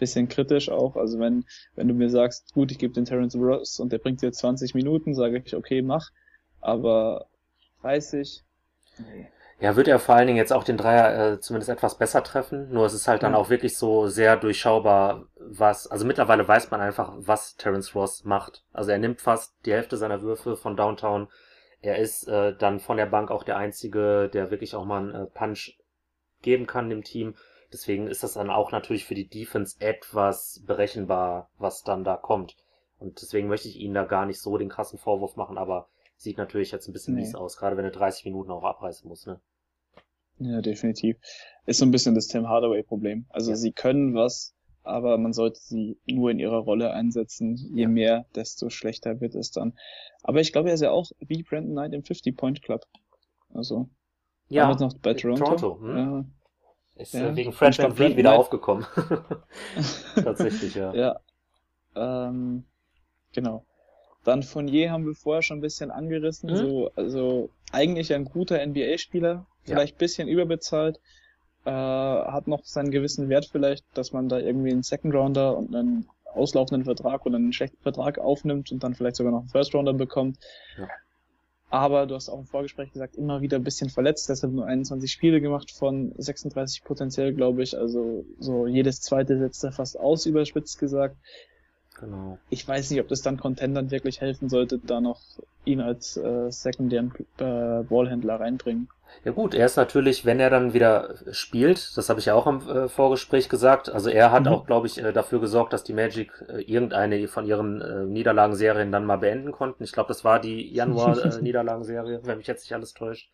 [0.00, 0.96] Bisschen kritisch auch.
[0.96, 1.44] Also wenn,
[1.76, 4.74] wenn du mir sagst, gut, ich gebe den Terrence Ross und der bringt dir 20
[4.74, 6.10] Minuten, sage ich, okay, mach.
[6.60, 7.26] Aber
[7.82, 8.42] 30,
[8.98, 9.28] nee.
[9.60, 12.70] Ja, wird er vor allen Dingen jetzt auch den Dreier äh, zumindest etwas besser treffen.
[12.72, 16.80] Nur es ist halt dann auch wirklich so sehr durchschaubar, was, also mittlerweile weiß man
[16.80, 18.64] einfach, was Terence Ross macht.
[18.72, 21.28] Also er nimmt fast die Hälfte seiner Würfe von Downtown.
[21.82, 25.14] er ist äh, dann von der Bank auch der Einzige, der wirklich auch mal einen
[25.14, 25.78] äh, Punch
[26.40, 27.34] geben kann dem Team.
[27.72, 32.56] Deswegen ist das dann auch natürlich für die Defense etwas berechenbar, was dann da kommt.
[32.98, 36.36] Und deswegen möchte ich ihnen da gar nicht so den krassen Vorwurf machen, aber sieht
[36.36, 37.20] natürlich jetzt ein bisschen Nee.
[37.22, 39.40] mies aus, gerade wenn er 30 Minuten auch abreißen muss, ne?
[40.38, 41.16] Ja, definitiv.
[41.66, 43.26] Ist so ein bisschen das Tim Hardaway-Problem.
[43.28, 43.56] Also Ja.
[43.56, 47.56] sie können was, aber man sollte sie nur in ihrer Rolle einsetzen.
[47.74, 47.88] Je Ja.
[47.88, 49.74] mehr, desto schlechter wird es dann.
[50.22, 52.86] Aber ich glaube, er ist ja auch wie Brandon Knight im 50-Point-Club.
[53.52, 53.88] Also,
[54.48, 55.44] Ja, damals noch bei Toronto.
[55.44, 56.34] Toronto, hm?
[57.00, 57.28] Ja, ist ja.
[57.28, 58.86] äh, wegen Vliet Brandon wieder Knight- aufgekommen.
[60.14, 60.94] Tatsächlich, ja.
[60.94, 61.20] Ja.
[61.96, 62.64] Ähm,
[63.32, 63.64] genau.
[64.24, 66.50] Dann Fournier haben wir vorher schon ein bisschen angerissen.
[66.50, 66.56] Mhm.
[66.56, 71.00] So, also eigentlich ein guter NBA-Spieler, vielleicht ein bisschen überbezahlt.
[71.64, 75.74] Äh, hat noch seinen gewissen Wert vielleicht, dass man da irgendwie einen Second Rounder und
[75.74, 79.74] einen auslaufenden Vertrag oder einen schlechten Vertrag aufnimmt und dann vielleicht sogar noch einen First
[79.74, 80.38] Rounder bekommt.
[80.78, 80.88] Ja.
[81.70, 85.10] Aber du hast auch im Vorgespräch gesagt, immer wieder ein bisschen verletzt, deshalb nur 21
[85.10, 87.78] Spiele gemacht von 36 potenziell, glaube ich.
[87.78, 91.16] Also so jedes zweite setzt er fast aus, überspitzt gesagt
[92.00, 92.38] Genau.
[92.48, 95.20] ich weiß nicht, ob das dann Contendern wirklich helfen sollte, da noch
[95.64, 98.88] ihn als äh, sekundären äh, Ballhändler reinbringen.
[99.24, 102.46] Ja gut, er ist natürlich, wenn er dann wieder spielt, das habe ich ja auch
[102.46, 104.48] im äh, Vorgespräch gesagt, also er hat Mhm.
[104.48, 108.92] auch, glaube ich, äh, dafür gesorgt, dass die Magic äh, irgendeine von ihren äh, Niederlagenserien
[108.92, 109.82] dann mal beenden konnten.
[109.84, 113.30] Ich glaube, das war die Januar-Niederlagenserie, wenn mich jetzt nicht alles täuscht.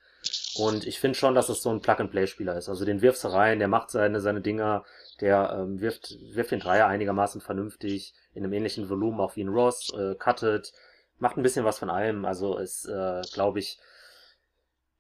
[0.59, 2.69] Und ich finde schon, dass es so ein Plug-and-Play-Spieler ist.
[2.69, 4.85] Also den wirfst du rein, der macht seine, seine Dinger,
[5.21, 9.49] der ähm, wirft, wirft den Dreier einigermaßen vernünftig, in einem ähnlichen Volumen auch wie ein
[9.49, 10.73] Ross, äh, cuttet,
[11.19, 12.25] macht ein bisschen was von allem.
[12.25, 13.79] Also ist, äh, glaube ich,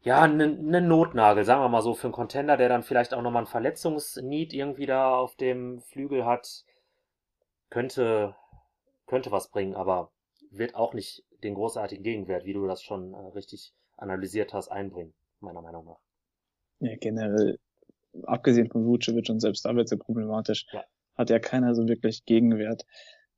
[0.02, 3.22] ja, ein ne Notnagel, sagen wir mal so, für einen Contender, der dann vielleicht auch
[3.22, 6.64] nochmal ein Verletzungsneed irgendwie da auf dem Flügel hat,
[7.70, 8.36] könnte,
[9.06, 10.12] könnte was bringen, aber
[10.50, 15.14] wird auch nicht den großartigen Gegenwert, wie du das schon äh, richtig analysiert hast, einbringen,
[15.40, 15.98] meiner Meinung nach.
[16.80, 17.58] Ja, generell,
[18.24, 20.84] abgesehen von Vucevic und selbst da wird es ja problematisch, Ja.
[21.16, 22.84] hat ja keiner so wirklich Gegenwert.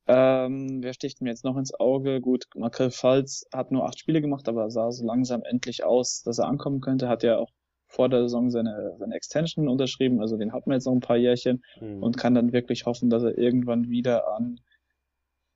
[0.07, 2.21] Ähm, wer sticht mir jetzt noch ins Auge?
[2.21, 6.39] Gut, Markel Falz hat nur acht Spiele gemacht, aber sah so langsam endlich aus, dass
[6.39, 7.09] er ankommen könnte.
[7.09, 7.51] Hat ja auch
[7.87, 11.17] vor der Saison seine, seine Extension unterschrieben, also den hat man jetzt noch ein paar
[11.17, 11.63] Jährchen.
[11.81, 12.03] Mhm.
[12.03, 14.61] und kann dann wirklich hoffen, dass er irgendwann wieder an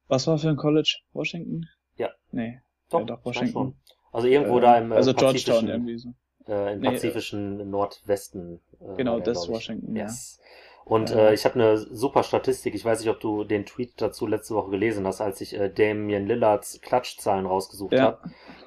[0.08, 0.98] was war für ein College?
[1.14, 1.66] Washington?
[1.96, 2.10] Ja.
[2.32, 2.60] Nee.
[2.90, 3.74] Doch, ja, doch, Washington.
[4.12, 6.08] Also irgendwo Äh, da im äh, also Georgetown pazifischen, irgendwie so.
[6.46, 8.60] äh, im Nee, äh, pazifischen Nordwesten.
[8.80, 9.48] Äh, Genau, das.
[9.48, 10.04] Washington, ja.
[10.04, 10.38] Yes.
[10.84, 12.74] Und äh, ich habe eine super Statistik.
[12.74, 15.70] Ich weiß nicht, ob du den Tweet dazu letzte Woche gelesen hast, als ich äh,
[15.70, 18.02] Damian Lillards Klatschzahlen rausgesucht Ja.
[18.02, 18.18] habe.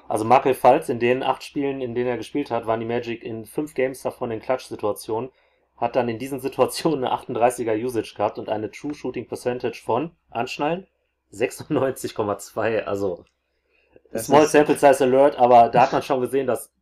[0.08, 3.22] Also Markel Falz, in den acht Spielen, in denen er gespielt hat, waren die Magic
[3.22, 5.30] in fünf Games davon in Klatschsituationen.
[5.76, 10.10] Hat dann in diesen Situationen eine 38er Usage gehabt und eine True Shooting Percentage von,
[10.30, 10.86] anschnallen,
[11.32, 12.84] 96,2.
[12.84, 13.24] Also
[14.24, 16.72] Small ist- Sample Size Alert, aber da hat man schon gesehen, dass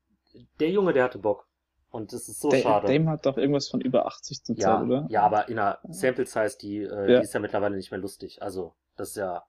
[0.60, 1.46] der Junge, der hatte Bock.
[1.90, 2.92] Und das ist so Da- schade.
[2.92, 5.06] Dame hat doch irgendwas von über 80 zur Ja, oder?
[5.10, 7.18] ja, aber in einer Sample Size, die, äh, Ja.
[7.18, 8.42] die ist ja mittlerweile nicht mehr lustig.
[8.42, 9.44] Also, das ist ja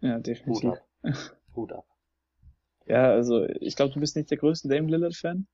[0.00, 0.70] Ja, Hut definitiv.
[0.70, 0.78] ab.
[1.56, 1.86] Hut ab.
[2.86, 5.46] Ja, also ich glaube, du bist nicht der größte Dame Lillard-Fan.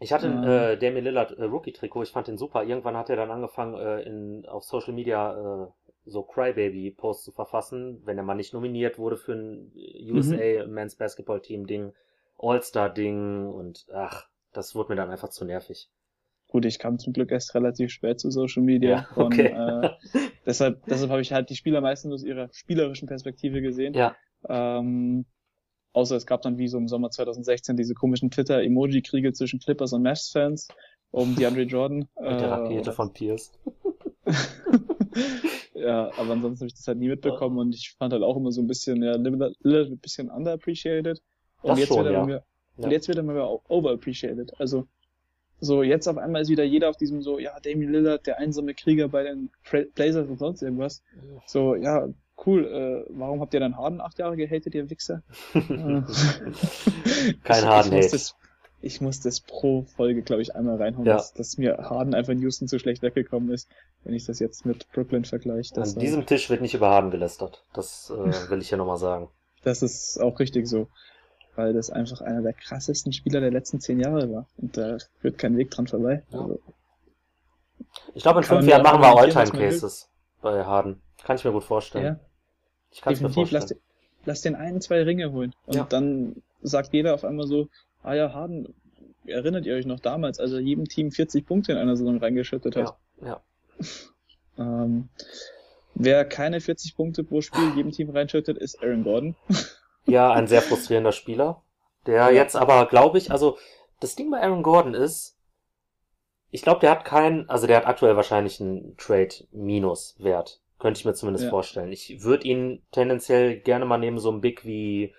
[0.00, 0.70] Ich hatte Ja.
[0.70, 2.64] äh, Damian Lillard äh, Rookie-Trikot, ich fand den super.
[2.64, 5.68] Irgendwann hat er dann angefangen, äh, in, auf Social Media äh,
[6.04, 10.14] so Crybaby-Posts zu verfassen, wenn er mal nicht nominiert wurde für ein Mhm.
[10.14, 11.92] USA Men's Basketball Team Ding,
[12.38, 15.88] All-Star Ding und ach, das wurde mir dann einfach zu nervig.
[16.48, 18.90] Gut, ich kam zum Glück erst relativ spät zu Social Media.
[18.90, 19.54] Ja, okay.
[19.54, 19.90] Und, äh,
[20.46, 23.94] deshalb deshalb habe ich halt die Spieler meistens aus ihrer spielerischen Perspektive gesehen.
[23.94, 24.14] Ja,
[24.48, 25.24] Ähm,
[25.92, 30.02] außer es gab dann wie so im Sommer 2016 diese komischen Twitter-Emoji-Kriege zwischen Clippers und
[30.02, 30.68] Mavs-Fans
[31.10, 31.98] um DeAndre Jordan.
[31.98, 33.52] mit der Äh, Rakete von Pierce.
[35.82, 38.52] ja, aber ansonsten habe ich das halt nie mitbekommen und ich fand halt auch immer
[38.52, 39.52] so ein bisschen, ja, wird
[39.90, 41.20] ein bisschen underappreciated.
[41.62, 42.26] Und Das jetzt schon, wird er ja.
[42.26, 42.44] wieder,
[42.78, 42.84] Ja.
[42.84, 44.58] und jetzt wird er mal wieder overappreciated.
[44.58, 44.86] Also,
[45.60, 48.74] so jetzt auf einmal ist wieder jeder auf diesem so, ja, Damian Lillard, der einsame
[48.74, 49.50] Krieger bei den
[49.94, 51.02] Blazers und sonst irgendwas.
[51.46, 52.08] So, ja,
[52.46, 55.22] cool, äh, warum habt ihr dann Harden acht Jahre gehatet, ihr Wichser?
[55.54, 57.92] Äh, Kein ich, Harden
[58.82, 61.14] ich muss das, pro Folge, glaube ich, einmal reinhauen, Ja.
[61.16, 63.68] dass, dass mir Harden einfach in Houston zu schlecht weggekommen ist,
[64.04, 65.74] wenn ich das jetzt mit Brooklyn vergleiche.
[65.80, 67.64] An diesem Tisch wird nicht über Harden gelästert.
[67.72, 69.28] Das äh, will ich hier nochmal sagen.
[69.64, 70.88] das ist auch richtig so.
[71.54, 74.46] Weil das einfach einer der krassesten Spieler der letzten zehn Jahre war.
[74.56, 76.22] Und da führt kein Weg dran vorbei.
[76.30, 76.40] Ja.
[76.40, 76.60] Also,
[78.14, 79.78] Ich glaube, in fünf Jahren ja machen wir argumentieren, was Alltime man will.
[79.80, 80.08] Cases
[80.40, 81.02] bei Harden.
[81.24, 82.04] Kann ich mir gut vorstellen.
[82.04, 82.20] ja,
[82.90, 83.26] Ich kann es mir.
[83.28, 83.68] Lass, vorstellen.
[83.68, 83.78] den-
[84.24, 85.54] lass den einen, zwei Ringe holen.
[85.66, 85.84] Und Ja.
[85.84, 87.68] dann sagt jeder auf einmal so,
[88.02, 88.74] ah ja, Harden,
[89.26, 92.76] erinnert ihr euch noch damals, als er jedem Team 40 Punkte in einer Saison reingeschüttet
[92.76, 92.96] hat?
[93.20, 93.40] Ja, ja.
[94.58, 95.08] Ähm,
[95.94, 99.34] wer keine 40 Punkte pro Spiel jedem Team reinschüttet, ist Aaron Gordon.
[100.04, 101.62] ja, ein sehr frustrierender Spieler.
[102.04, 103.56] Der jetzt aber, glaube ich, also
[104.00, 105.38] das Ding bei Aaron Gordon ist,
[106.50, 110.60] ich glaube, der hat keinen, also der hat aktuell wahrscheinlich einen Trade-Minus-Wert.
[110.78, 111.50] Könnte ich mir zumindest Ja.
[111.50, 111.90] vorstellen.
[111.90, 115.14] Ich würde ihn tendenziell gerne mal neben so einem Big wie,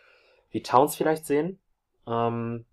[0.51, 1.59] wie Towns vielleicht sehen.
[2.05, 2.65] Ähm,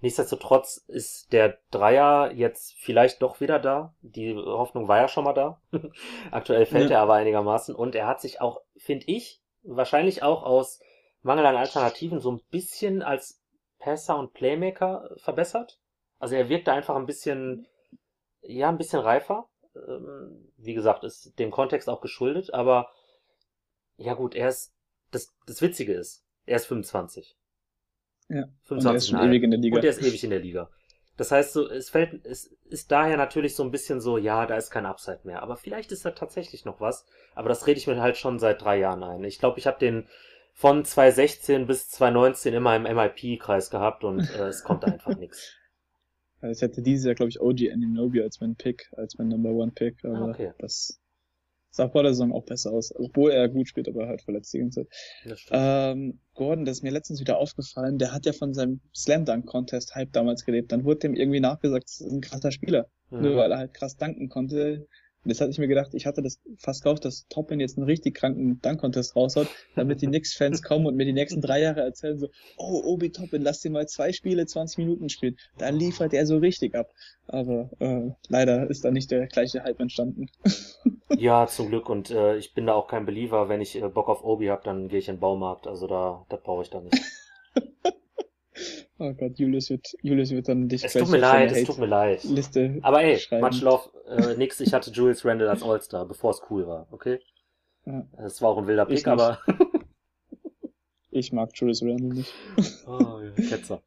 [0.00, 3.94] nichtsdestotrotz ist der Dreier jetzt vielleicht doch wieder da.
[4.02, 5.60] Die Hoffnung war ja schon mal da.
[6.30, 6.96] Aktuell fällt Ja.
[6.96, 10.80] er aber einigermaßen und er hat sich auch, finde ich, wahrscheinlich auch aus
[11.22, 13.40] Mangel an Alternativen so ein bisschen als
[13.78, 15.78] Passer und Playmaker verbessert.
[16.18, 17.66] Also er wirkt da einfach ein bisschen,
[18.42, 19.48] ja, ein bisschen reifer.
[19.74, 22.90] Ähm, Wie gesagt, ist dem Kontext auch geschuldet, aber
[23.96, 24.74] ja gut, er ist,
[25.10, 27.36] das, das Witzige ist, er ist 25.
[28.30, 28.44] Ja.
[28.68, 29.76] Und er ist 25 schon ewig in der Liga.
[29.76, 30.70] Und er ist ewig in der Liga.
[31.16, 34.56] Das heißt, so, es fällt, es ist daher natürlich so ein bisschen so, ja, da
[34.56, 35.42] ist kein Upside mehr.
[35.42, 37.04] Aber vielleicht ist da tatsächlich noch was.
[37.34, 39.24] Aber das rede ich mir halt schon seit drei Jahren ein.
[39.24, 40.06] Ich glaube, ich habe den
[40.54, 45.56] von 2016 bis 2019 immer im MIP-Kreis gehabt und äh, es kommt einfach nichts.
[46.40, 49.50] Also ich hätte dieses Jahr, glaube ich, OG Ananobi als mein Pick, als mein Number
[49.50, 50.52] One Pick, aber Ah, okay.
[50.58, 50.99] das
[51.70, 52.92] sah vor der Saison auch besser aus.
[52.96, 55.48] Obwohl er gut spielt, aber halt verletzt die ganze Zeit.
[55.50, 59.46] Ähm, Gordon, das ist mir letztens wieder aufgefallen, der hat ja von seinem Slam Dunk
[59.46, 60.72] Contest Hype damals gelebt.
[60.72, 62.90] Dann wurde dem irgendwie nachgesagt, das ist ein krasser Spieler.
[63.10, 63.22] Mhm.
[63.22, 64.86] Nur weil er halt krass danken konnte.
[65.24, 67.86] Und jetzt hatte ich mir gedacht, ich hatte das fast gehofft, dass Toppin jetzt einen
[67.86, 72.18] richtig kranken Dunk-Contest raushaut, damit die Knicks-Fans kommen und mir die nächsten drei Jahre erzählen
[72.18, 75.36] so, oh, Obi Toppin, lass den mal zwei Spiele, 20 Minuten spielen.
[75.58, 76.90] Da liefert er so richtig ab.
[77.26, 80.28] Aber äh, leider ist da nicht der gleiche Hype entstanden.
[81.18, 81.88] Ja, zum Glück.
[81.88, 83.48] Und äh, ich bin da auch kein Believer.
[83.48, 85.66] Wenn ich äh, Bock auf Obi habe, dann gehe ich in den Baumarkt.
[85.66, 87.02] Also da, das brauche ich da nicht.
[88.98, 91.86] Oh Gott, Julius wird, Julius wird dann dich es tut mir leid, es tut mir
[91.86, 92.22] leid.
[92.24, 93.42] Liste Aber ey, schreiben.
[93.46, 97.20] much love, äh, nix, ich hatte Julius Randle als All-Star, bevor es cool war, okay?
[97.86, 98.06] Ja.
[98.18, 99.08] Es war auch ein wilder Ich Pick, nicht.
[99.08, 99.38] aber.
[101.12, 102.32] Ich mag Julius Randle nicht.
[102.86, 103.82] oh, Ketzer.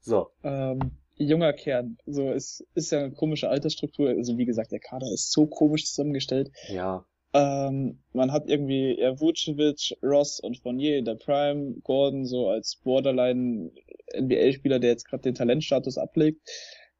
[0.00, 0.30] So.
[0.42, 1.98] ähm, junger Kern.
[2.06, 4.08] So, es ist ja eine komische Altersstruktur.
[4.08, 6.50] Also wie gesagt, der Kader ist so komisch zusammengestellt.
[6.68, 7.04] Ja.
[7.34, 12.76] Ähm, man hat irgendwie ja, Vucevic, Ross und Fournier in der Prime, Gordon so als
[12.76, 13.72] Borderline
[14.16, 16.48] NBA-Spieler, der jetzt gerade den Talentstatus ablegt.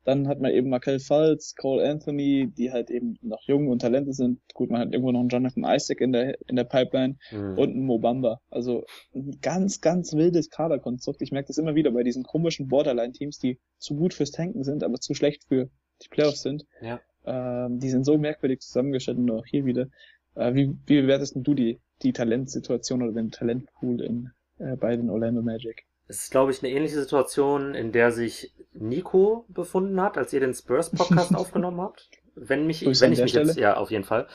[0.03, 4.13] Dann hat man eben Markel Fultz, Cole Anthony, die halt eben noch jung und Talente
[4.13, 4.41] sind.
[4.53, 7.57] Gut, man hat irgendwo noch einen Jonathan Isaac in der in der Pipeline Hm.
[7.57, 8.41] und einen Mobamba.
[8.51, 11.23] Also ein ganz, ganz wildes Kaderkonstrukt.
[11.23, 14.83] Ich merke das immer wieder bei diesen komischen Borderline-Teams, die zu gut fürs Tanken sind,
[14.83, 15.71] aber zu schlecht für
[16.03, 16.67] die Playoffs sind.
[16.83, 17.01] Ja.
[17.25, 19.87] Ähm, die sind so merkwürdig zusammengestellt und auch hier wieder.
[20.35, 24.97] Äh, wie, wie bewertest denn du die, die Talentsituation oder den Talentpool in, äh, bei
[24.97, 25.85] den Orlando Magic?
[26.07, 30.41] Es ist, glaube ich, eine ähnliche Situation, in der sich Nico befunden hat, als ihr
[30.41, 32.11] den Spurs-Podcast aufgenommen habt.
[32.35, 33.63] Wenn mich, Grüße wenn ich mich jetzt, Stelle.
[33.63, 34.27] ja, auf jeden Fall.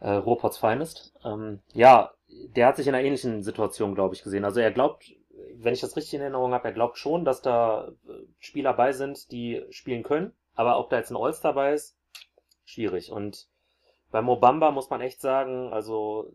[0.00, 1.12] Äh, Ropots Finest.
[1.24, 2.12] Ähm, ja,
[2.56, 4.44] der hat sich in einer ähnlichen Situation, glaube ich, gesehen.
[4.44, 5.12] Also er glaubt,
[5.56, 8.92] wenn ich das richtig in Erinnerung habe, er glaubt schon, dass da äh, Spieler bei
[8.92, 10.32] sind, die spielen können.
[10.54, 11.96] Aber ob da jetzt ein All-Star bei ist,
[12.64, 13.10] schwierig.
[13.10, 13.48] Und
[14.12, 16.32] bei Mobamba muss man echt sagen, also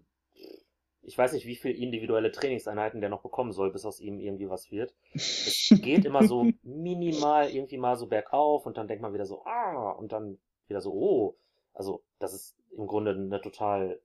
[1.07, 4.49] ich weiß nicht, wie viel individuelle Trainingseinheiten der noch bekommen soll, bis aus ihm irgendwie
[4.49, 4.93] was wird.
[5.13, 9.45] Es geht immer so minimal irgendwie mal so bergauf und dann denkt man wieder so,
[9.45, 10.37] ah, und dann
[10.67, 11.37] wieder so, oh.
[11.73, 14.01] Also, das ist im Grunde eine total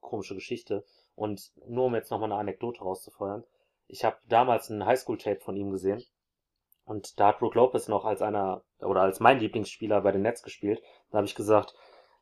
[0.00, 0.84] komische Geschichte.
[1.16, 3.42] Und nur um jetzt nochmal eine Anekdote rauszufeuern.
[3.88, 6.04] Ich habe damals ein Highschool-Tape von ihm gesehen.
[6.84, 10.42] Und da hat Brook Lopez noch als einer, oder als mein Lieblingsspieler bei den Nets
[10.42, 10.82] gespielt.
[11.10, 11.74] Da habe ich gesagt,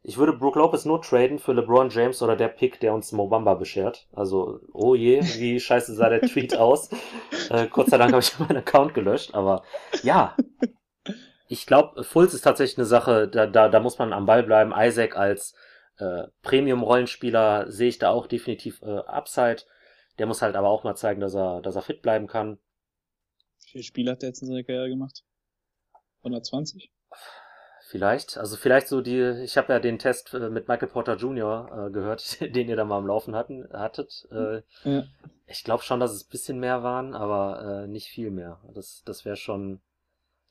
[0.06, 3.54] ich würde Brook Lopez nur traden für LeBron James oder der Pick, der uns Mobamba
[3.54, 4.06] beschert.
[4.12, 6.90] Also, oh je, wie scheiße sah der Tweet aus.
[7.48, 9.64] Äh, Gott sei Dank habe ich meinen Account gelöscht, aber
[10.02, 10.36] ja.
[11.48, 14.74] Ich glaube, Fulz ist tatsächlich eine Sache, da, da, da muss man am Ball bleiben.
[14.76, 15.54] Isaac als
[15.96, 19.62] äh, Premium-Rollenspieler sehe ich da auch definitiv äh, Upside.
[20.18, 22.58] Der muss halt aber auch mal zeigen, dass er, dass er fit bleiben kann.
[23.62, 25.24] Wie viele Spiele hat der jetzt in seiner Karriere gemacht?
[26.18, 26.90] 120?
[27.94, 28.38] Vielleicht.
[28.38, 31.86] Also vielleicht so die, ich habe ja den Test äh, mit Michael Porter Jr.
[31.86, 34.26] Äh, gehört, den ihr da mal am Laufen hatten, hattet.
[34.32, 35.04] Äh, Ja.
[35.46, 38.58] ich glaube schon, dass es ein bisschen mehr waren, aber nicht viel mehr.
[38.74, 39.80] Das, das wäre schon,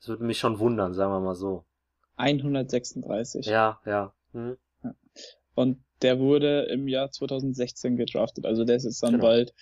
[0.00, 1.66] das würde mich schon wundern, sagen wir mal so.
[2.16, 3.44] 136.
[3.44, 4.14] Ja, ja.
[4.32, 4.56] Hm?
[5.54, 8.46] Und der wurde im Jahr 2016 gedraftet.
[8.46, 9.24] Also der ist jetzt dann Genau.
[9.24, 9.54] bald,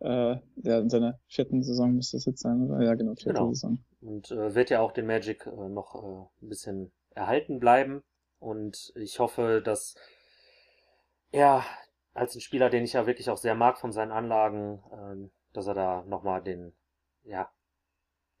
[0.00, 2.82] äh, der in seiner vierten Saison müsste das jetzt sein, oder?
[2.84, 3.52] Ja, genau, vierte Genau.
[3.52, 3.78] Saison.
[4.00, 8.02] Und äh, wird ja auch den Magic äh, noch äh, ein bisschen erhalten bleiben.
[8.38, 9.94] Und ich hoffe, dass
[11.32, 11.64] er
[12.14, 15.66] als ein Spieler, den ich ja wirklich auch sehr mag von seinen Anlagen, ähm, dass
[15.66, 16.72] er da nochmal den,
[17.24, 17.50] ja,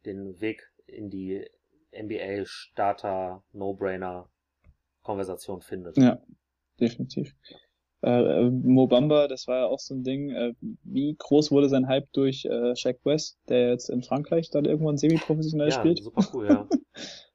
[0.04, 1.46] den Weg in die
[1.92, 4.28] NBA Starter No-Brainer
[5.02, 5.96] Konversation findet.
[5.96, 6.18] Ja,
[6.80, 7.34] definitiv.
[8.02, 10.30] Äh, Mobamba, das war ja auch so ein Ding.
[10.30, 10.54] Äh,
[10.84, 14.98] wie groß wurde sein Hype durch äh, Shaq West, der jetzt in Frankreich dann irgendwann
[14.98, 16.00] semi-professionell Ja, spielt?
[16.02, 16.66] super cool, ja.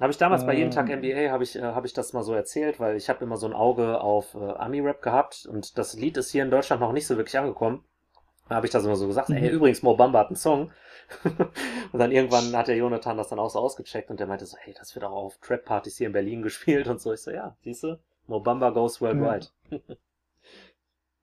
[0.00, 0.98] Habe ich damals bei jeden Tag Ähm.
[1.00, 3.46] NBA habe ich äh, habe ich das mal so erzählt, weil ich habe immer so
[3.46, 7.06] ein Auge auf äh, Ami-Rap gehabt und das Lied ist hier in Deutschland noch nicht
[7.06, 7.84] so wirklich angekommen.
[8.48, 9.56] Da habe ich das immer so gesagt, ey, Mhm.
[9.56, 10.72] übrigens, Mo Bamba hat einen Song.
[11.92, 14.56] und dann irgendwann hat der Jonathan das dann auch so ausgecheckt und der meinte so,
[14.58, 17.12] hey, das wird auch auf Trap-Partys hier in Berlin gespielt und so.
[17.12, 19.48] Ich so, ja, siehst du, Mo Bamba goes worldwide.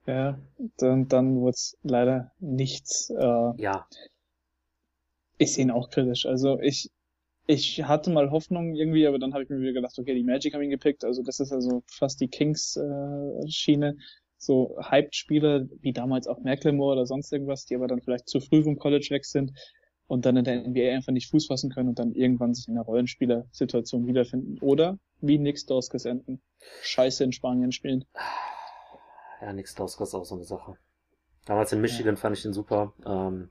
[0.08, 0.40] Ja,
[0.78, 3.12] dann, dann wurde es leider nichts.
[3.12, 3.88] Äh, Ja,
[5.40, 6.26] ich sehe ihn auch kritisch.
[6.28, 6.92] Also ich,
[7.48, 10.54] ich hatte mal Hoffnung irgendwie, aber dann habe ich mir wieder gedacht, okay, die Magic
[10.54, 11.06] haben ihn gepickt.
[11.06, 13.98] Also das ist also fast die Kings-Schiene.
[14.38, 18.64] so Hyped-Spieler wie damals auch Macklemore oder sonst irgendwas, die aber dann vielleicht zu früh
[18.64, 19.54] vom College weg sind
[20.08, 22.76] und dann in der NBA einfach nicht Fuß fassen können und dann irgendwann sich in
[22.76, 24.58] einer Rollenspieler-Situation wiederfinden.
[24.60, 26.42] Oder wie Nick Stauskas enden.
[26.82, 28.06] Scheiße in Spanien spielen.
[29.42, 30.78] ja, Nick Stauskas ist auch so eine Sache.
[31.46, 32.94] Damals in Michigan fand ich den super.
[33.06, 33.50] Ähm,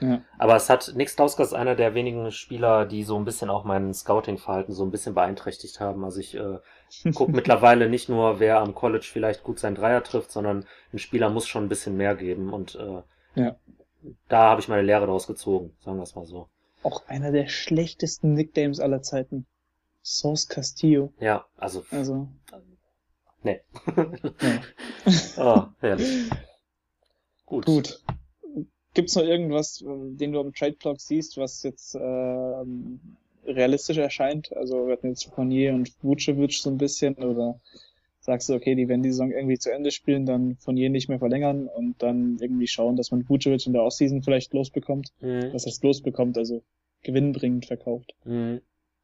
[0.00, 0.22] Ja.
[0.38, 3.64] Aber es hat, Nick Stauskas ist einer der wenigen Spieler, die so ein bisschen auch
[3.64, 6.04] mein Scouting-Verhalten so ein bisschen beeinträchtigt haben.
[6.04, 6.58] Also ich äh,
[7.14, 11.30] gucke mittlerweile nicht nur, wer am College vielleicht gut sein Dreier trifft, sondern ein Spieler
[11.30, 12.52] muss schon ein bisschen mehr geben.
[12.52, 13.02] Und äh,
[13.40, 13.56] Ja.
[14.28, 16.48] da habe ich meine Lehre daraus gezogen, sagen wir es mal so.
[16.82, 19.46] Auch einer der schlechtesten Nicknames aller Zeiten.
[20.02, 21.12] Sauce Castillo.
[21.18, 22.28] Ja, also, Also,
[23.42, 23.60] nee.
[23.96, 24.60] ja.
[25.38, 26.30] oh, herrlich.
[27.46, 27.64] Gut.
[27.64, 28.02] Gut.
[28.94, 33.00] Gibt's noch irgendwas, äh, den du am Trade-Blog siehst, was jetzt ähm,
[33.44, 34.56] realistisch erscheint?
[34.56, 37.60] Also wir hatten jetzt Fournier und Vucevic so ein bisschen oder
[38.20, 41.18] sagst du, okay, die werden die Saison irgendwie zu Ende spielen, dann Fournier nicht mehr
[41.18, 45.12] verlängern und dann irgendwie schauen, dass man Vucevic in der Offseason vielleicht losbekommt?
[45.20, 45.52] Mhm.
[45.52, 46.38] Was heißt losbekommt?
[46.38, 46.62] Also
[47.02, 48.14] gewinnbringend verkauft.
[48.24, 48.62] Mhm.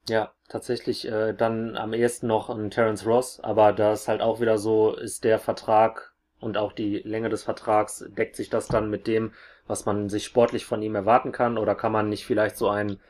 [0.08, 4.40] Ja, tatsächlich äh, dann am ehesten noch ein Terence Ross, aber da ist halt auch
[4.40, 8.88] wieder so, ist der Vertrag und auch die Länge des Vertrags, deckt sich das dann
[8.88, 9.32] mit dem,
[9.70, 13.00] was man sich sportlich von ihm erwarten kann, oder kann man nicht vielleicht so einen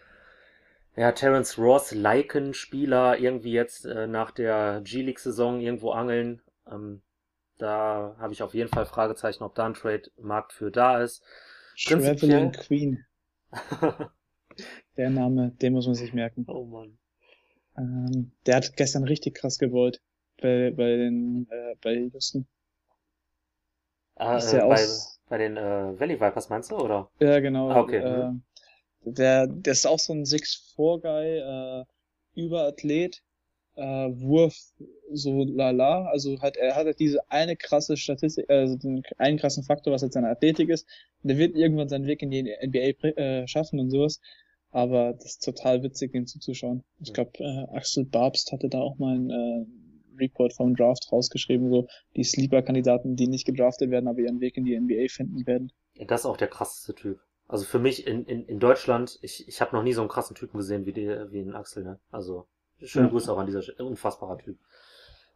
[0.97, 6.43] ja, Terence Ross liken Spieler irgendwie jetzt äh, nach der G-League-Saison irgendwo angeln?
[6.71, 7.03] Ähm,
[7.59, 11.25] da habe ich auf jeden Fall Fragezeichen, ob da ein Trade-Markt für da ist.
[11.85, 13.05] Traveling Queen,
[14.97, 16.49] der Name, den muss man sich merken.
[16.49, 16.99] oh Mann.
[17.79, 20.03] Ähm, der hat gestern richtig krass geballt
[20.43, 22.47] bei, bei den äh, bei Houston.
[24.17, 27.11] Ah, Ist äh, ja bei, aus- bei den äh, Valley Vipers meinst du, oder?
[27.21, 27.71] Ja, genau.
[27.71, 28.33] Ah, okay, Äh,
[29.05, 31.85] der, der ist auch so ein 6'4-Guy, äh,
[32.35, 33.23] Überathlet,
[33.77, 34.57] äh, Wurf
[35.11, 36.07] so lala.
[36.07, 40.03] Also hat er hat halt diese eine krasse Statistik, also den einen krassen Faktor, was
[40.03, 40.87] jetzt seine Athletik ist.
[41.23, 44.21] Der wird irgendwann seinen Weg in die NBA äh, schaffen und sowas.
[44.73, 46.85] Aber das ist total witzig, dem zuzuschauen.
[47.01, 49.67] Ich glaube, äh, Axel Barbst hatte da auch mal einen äh,
[50.21, 54.65] Report vom Draft rausgeschrieben, so die Sleeper-Kandidaten, die nicht gedraftet werden, aber ihren Weg in
[54.65, 55.73] die NBA finden werden.
[56.07, 57.21] Das ist auch der krasseste Typ.
[57.49, 60.37] Also für mich in, in, in Deutschland, ich, ich habe noch nie so einen krassen
[60.37, 61.99] Typen gesehen wie, die, wie den Axel, ne?
[62.13, 62.47] Also
[62.81, 63.11] schöne Ja.
[63.11, 63.85] Grüße auch an dieser Stelle.
[63.85, 64.57] Unfassbarer Typ.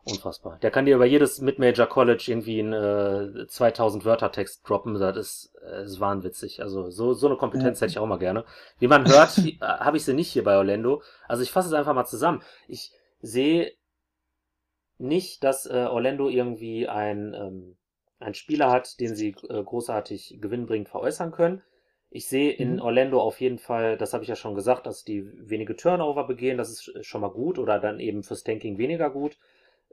[0.07, 0.59] Unfassbar.
[0.59, 4.95] Der kann dir über jedes Mid-Major College irgendwie einen äh, 2000 Wörter Text droppen.
[4.95, 6.63] Das ist, äh, ist wahnwitzig.
[6.63, 8.45] Also so, so eine Kompetenz hätte ich auch mal gerne.
[8.79, 11.03] Wie man hört, äh, habe ich sie nicht hier bei Orlando.
[11.27, 12.43] Also ich fasse es einfach mal zusammen.
[12.69, 12.93] Ich
[13.23, 13.73] sehe
[14.99, 17.77] nicht, dass äh, Orlando irgendwie ein, ähm,
[18.21, 21.63] ein Spieler hat, den sie äh, großartig gewinnbringend veräußern können.
[22.11, 22.81] Ich sehe in Mhm.
[22.81, 26.59] Orlando auf jeden Fall, das habe ich ja schon gesagt, dass die wenige Turnover begehen,
[26.59, 29.37] das ist schon mal gut oder dann eben fürs Tanking weniger gut.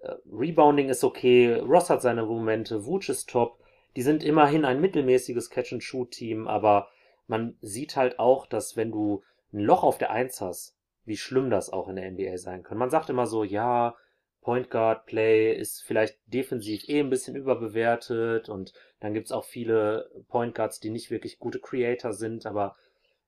[0.01, 3.59] Äh, Rebounding ist okay, Ross hat seine Momente, Vooch ist top.
[3.95, 6.89] Die sind immerhin ein mittelmäßiges Catch-and-Shoot-Team, aber
[7.27, 11.49] man sieht halt auch, dass wenn du ein Loch auf der Eins hast, wie schlimm
[11.49, 12.77] das auch in der NBA sein kann.
[12.77, 13.95] Man sagt immer so, ja,
[14.41, 20.09] Point Guard Play ist vielleicht defensiv eh ein bisschen überbewertet und dann gibt's auch viele
[20.27, 22.75] Point Guards, die nicht wirklich gute Creator sind, aber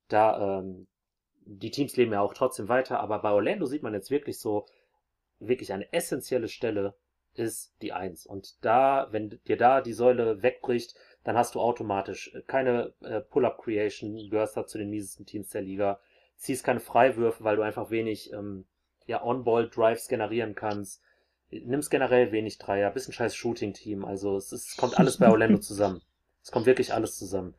[0.07, 0.87] da ähm,
[1.45, 2.99] die Teams leben ja auch trotzdem weiter.
[2.99, 4.65] Aber bei Orlando sieht man jetzt wirklich so,
[5.39, 6.95] wirklich eine essentielle Stelle
[7.35, 8.25] ist die Eins.
[8.25, 14.29] Und da, wenn dir da die Säule wegbricht, dann hast du automatisch keine äh, Pull-Up-Creation,
[14.29, 15.99] gehörst da zu den miesesten Teams der Liga,
[16.35, 18.65] ziehst keine Freiwürfe, weil du einfach wenig ähm,
[19.07, 21.01] ja, On-Ball-Drives generieren kannst,
[21.51, 25.29] nimmst generell wenig Dreier, bist ein scheiß Shooting-Team, also es, ist, es kommt alles bei
[25.29, 26.01] Orlando zusammen.
[26.43, 27.55] Es kommt wirklich alles zusammen.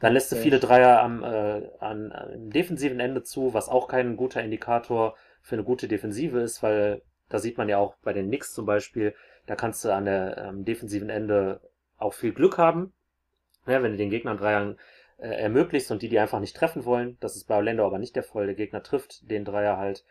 [0.00, 0.42] Dann lässt du Okay.
[0.44, 5.56] viele Dreier am, äh, an, am defensiven Ende zu, was auch kein guter Indikator für
[5.56, 9.14] eine gute Defensive ist, weil da sieht man ja auch bei den Knicks zum Beispiel,
[9.46, 11.60] da kannst du an der ähm, defensiven Ende
[11.98, 12.92] auch viel Glück haben,
[13.66, 14.76] ja, wenn du den Gegnern Dreier
[15.18, 17.16] äh, ermöglichst und die, die einfach nicht treffen wollen.
[17.20, 18.46] Das ist bei Orlando aber nicht der Fall.
[18.46, 20.04] Der Gegner trifft den Dreier halt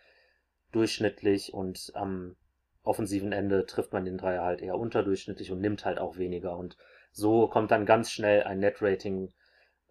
[0.76, 2.36] durchschnittlich und am
[2.84, 6.58] offensiven Ende trifft man den Dreier halt eher unterdurchschnittlich und nimmt halt auch weniger.
[6.58, 6.78] Und
[7.12, 9.32] so kommt dann ganz schnell ein Net-Rating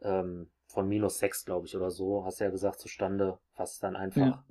[0.02, 3.96] ähm, von minus sechs, glaube ich, oder so, hast du ja gesagt, zustande, was dann
[3.96, 4.44] einfach Ja.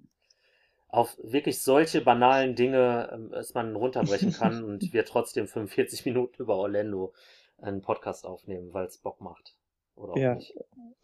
[0.90, 6.42] auf wirklich solche banalen Dinge ähm, es man runterbrechen kann und wir trotzdem 45 Minuten
[6.42, 7.14] über Orlando
[7.60, 9.56] einen Podcast aufnehmen, weil es Bock macht.
[9.96, 10.36] Oder auch Ja.
[10.36, 10.54] nicht.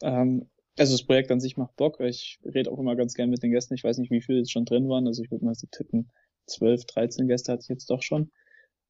[0.02, 2.00] Ähm, also das Projekt an sich macht Bock.
[2.00, 3.74] Ich rede auch immer ganz gern mit den Gästen.
[3.74, 5.08] Ich weiß nicht, wie viele jetzt schon drin waren.
[5.08, 6.12] Also ich würde mal so tippen,
[6.48, 8.32] 12, 13 Gäste hatte ich jetzt doch schon.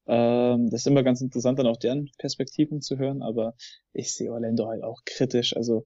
[0.08, 3.56] Ähm, das ist immer ganz interessant, dann auch deren Perspektiven zu hören, aber
[3.94, 5.56] ich sehe Orlando halt auch kritisch.
[5.56, 5.86] Also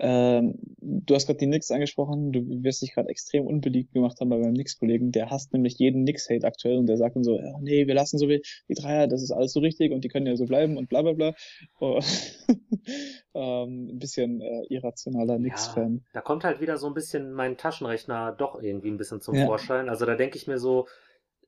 [0.00, 4.30] ähm, du hast gerade die Knicks angesprochen, du wirst dich gerade extrem unbeliebt gemacht haben
[4.30, 5.12] bei meinem Knicks-Kollegen.
[5.12, 8.18] Der hasst nämlich jeden Knicks-Hate aktuell und der sagt dann so, ja, nee, wir lassen
[8.18, 10.76] so wie die Dreier, das ist alles so richtig und die können ja so bleiben
[10.76, 11.34] und bla bla bla.
[11.78, 12.00] Oh,
[13.34, 16.04] ähm, ein bisschen äh, irrationaler Knicks-Fan.
[16.14, 19.46] Da kommt halt wieder so ein bisschen mein Taschenrechner doch irgendwie ein bisschen zum Ja.
[19.46, 19.88] Vorschein.
[19.88, 20.86] Also da denke ich mir so,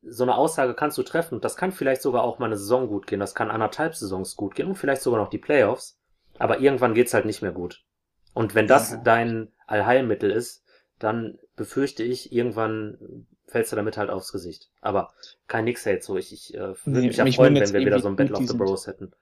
[0.03, 2.89] so eine Aussage kannst du treffen und das kann vielleicht sogar auch mal eine Saison
[2.89, 5.99] gut gehen, das kann anderthalb Saisons gut gehen und vielleicht sogar noch die Playoffs,
[6.39, 7.83] aber irgendwann geht's halt nicht mehr gut.
[8.35, 9.03] Und wenn das Ja.
[9.03, 10.64] dein Allheilmittel ist,
[10.99, 14.70] dann befürchte ich, irgendwann fällst du damit halt aufs Gesicht.
[14.82, 15.12] Aber
[15.49, 16.16] kein Nix-Hate so.
[16.18, 18.47] Ich, ich äh, würde Nee, mich ja freuen, wenn wir wieder so ein Battle of
[18.47, 18.55] the.
[18.55, 19.12] Boroughs hätten.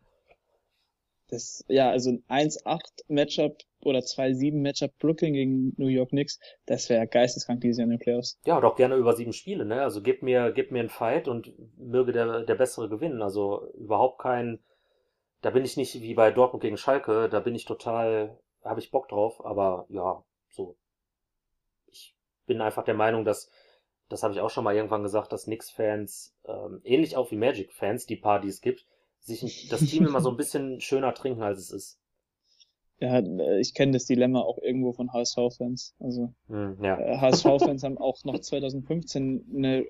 [1.26, 6.88] Das, ja, also ein 1-8 Matchup oder 2-7 Matchup Brooklyn gegen New York Knicks, das
[6.88, 8.38] wäre geisteskrank dieses Jahr in den Playoffs.
[8.44, 9.82] Ja, und auch gerne über sieben Spiele, ne?
[9.82, 13.22] Also gib mir, gib mir einen Fight und möge der, der Bessere gewinnen.
[13.22, 14.58] Also überhaupt kein,
[15.42, 18.90] da bin ich nicht wie bei Dortmund gegen Schalke, da bin ich total, habe ich
[18.90, 20.76] Bock drauf, aber ja, so.
[21.86, 22.14] Ich
[22.46, 23.50] bin einfach der Meinung, dass,
[24.08, 28.06] das habe ich auch schon mal irgendwann gesagt, dass Knicks-Fans, ähm, ähnlich auch wie Magic-Fans,
[28.06, 28.86] die paar, die es gibt,
[29.20, 31.98] sich das Team immer so ein bisschen schöner trinken, als es ist.
[32.98, 35.94] Ja, äh, ich kenne das Dilemma auch irgendwo von HSV-Fans.
[35.98, 36.98] Also Hm, ja.
[36.98, 39.84] äh, HSV-Fans haben auch noch 2015 eine,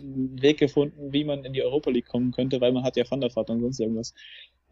[0.00, 3.04] einen Weg gefunden, wie man in die Europa League kommen könnte, weil man hat ja
[3.10, 4.14] Van der Vaart und sonst irgendwas.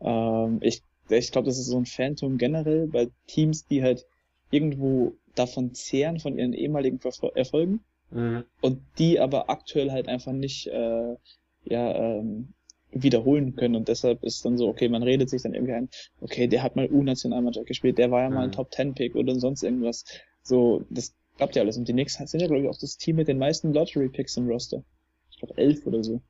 [0.01, 4.07] Ähm, ich ich glaube, das ist so ein Phantom generell bei Teams, die halt
[4.51, 7.01] irgendwo davon zehren, von ihren ehemaligen
[7.35, 7.81] Erfolgen
[8.11, 8.45] Mhm.
[8.61, 11.17] und die aber aktuell halt einfach nicht äh,
[11.65, 12.53] ja, ähm,
[12.91, 13.75] wiederholen können.
[13.75, 15.89] Und deshalb ist dann so, okay, man redet sich dann irgendwie ein,
[16.21, 18.53] okay, der hat mal U-Nationalmannschaft gespielt, der war ja mal ein Mhm.
[18.53, 20.05] Top-10-Pick oder sonst irgendwas.
[20.43, 21.79] So, das klappt ja alles.
[21.79, 24.47] Und die Knicks sind ja, glaube ich, auch das Team mit den meisten Lottery-Picks im
[24.47, 24.85] Roster.
[25.31, 26.21] Ich glaube, elf oder so.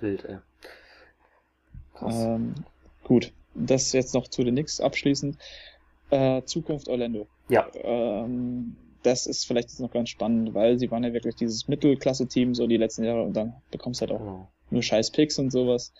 [0.00, 0.38] Wild, ey.
[1.94, 2.24] Krass.
[2.24, 2.54] Ähm,
[3.02, 5.36] gut, das jetzt noch zu den Knicks abschließend.
[6.10, 7.26] Äh, Zukunft Orlando.
[7.48, 7.66] Ja.
[7.74, 12.54] Ähm, das ist vielleicht jetzt noch ganz spannend, weil sie waren ja wirklich dieses Mittelklasse-Team
[12.54, 14.48] so die letzten Jahre und dann bekommst du halt auch Genau.
[14.70, 15.92] nur scheiß Picks und sowas.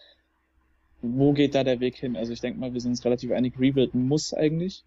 [1.00, 2.16] Wo geht da der Weg hin?
[2.16, 4.84] Also ich denke mal, wir sind uns relativ einig, Rebuild muss eigentlich.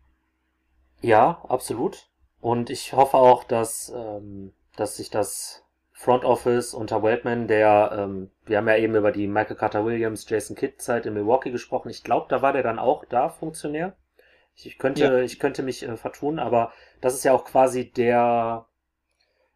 [1.02, 2.08] Ja, absolut.
[2.40, 5.65] Und ich hoffe auch, dass, ähm, dass sich das
[5.98, 10.30] Front Office unter Weltman, der, ähm, wir haben ja eben über die Michael Carter Williams,
[10.30, 11.90] Jason Kidd Zeit in Milwaukee gesprochen.
[11.90, 13.96] Ich glaube, da war der dann auch da Funktionär.
[14.56, 15.18] Ich, ich könnte, Ja.
[15.20, 18.66] ich könnte mich äh, vertun, aber das ist ja auch quasi der,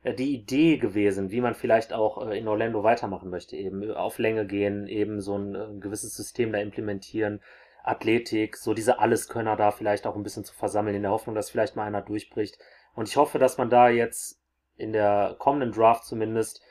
[0.04, 4.18] äh, die Idee gewesen, wie man vielleicht auch äh, in Orlando weitermachen möchte, eben auf
[4.18, 7.42] Länge gehen, eben so ein, äh, gewisses System da implementieren,
[7.84, 11.50] Athletik, so diese Alleskönner da vielleicht auch ein bisschen zu versammeln, in der Hoffnung, dass
[11.50, 12.58] vielleicht mal einer durchbricht.
[12.96, 14.39] Und ich hoffe, dass man da jetzt
[14.80, 16.62] in der kommenden Draft zumindest,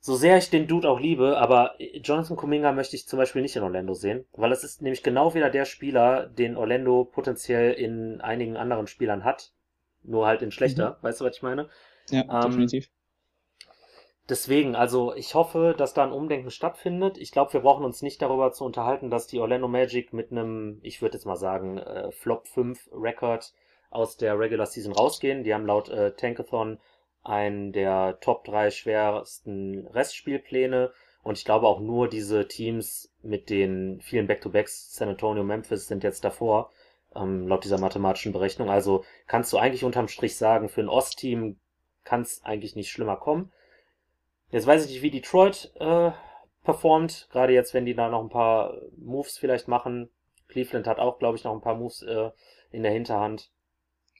[0.00, 3.56] so sehr ich den Dude auch liebe, aber Jonathan Kuminga möchte ich zum Beispiel nicht
[3.56, 8.20] in Orlando sehen, weil es ist nämlich genau wieder der Spieler, den Orlando potenziell in
[8.20, 9.52] einigen anderen Spielern hat,
[10.04, 11.68] nur halt in schlechter, weißt du, was ich meine?
[12.10, 12.88] Ja, Ähm, definitiv.
[14.28, 17.16] Deswegen, also ich hoffe, dass da ein Umdenken stattfindet.
[17.16, 20.80] Ich glaube, wir brauchen uns nicht darüber zu unterhalten, dass die Orlando Magic mit einem,
[20.82, 23.52] ich würde jetzt mal sagen, äh, Flop 5 Record
[23.96, 25.42] aus der Regular Season rausgehen.
[25.42, 26.78] Die haben laut äh, Tankathon
[27.24, 30.92] einen der Top 3 schwersten Restspielpläne.
[31.22, 36.04] Und ich glaube auch nur diese Teams mit den vielen Back-to-Backs, San Antonio, Memphis, sind
[36.04, 36.70] jetzt davor,
[37.16, 38.70] ähm, laut dieser mathematischen Berechnung.
[38.70, 41.58] Also kannst du eigentlich unterm Strich sagen, für ein Ost-Team
[42.04, 43.50] kann es eigentlich nicht schlimmer kommen.
[44.50, 46.12] Jetzt weiß ich nicht, wie Detroit äh,
[46.62, 50.10] performt, gerade jetzt, wenn die da noch ein paar Moves vielleicht machen.
[50.46, 52.30] Cleveland hat auch, glaube ich, noch ein paar Moves äh,
[52.70, 53.50] in der Hinterhand.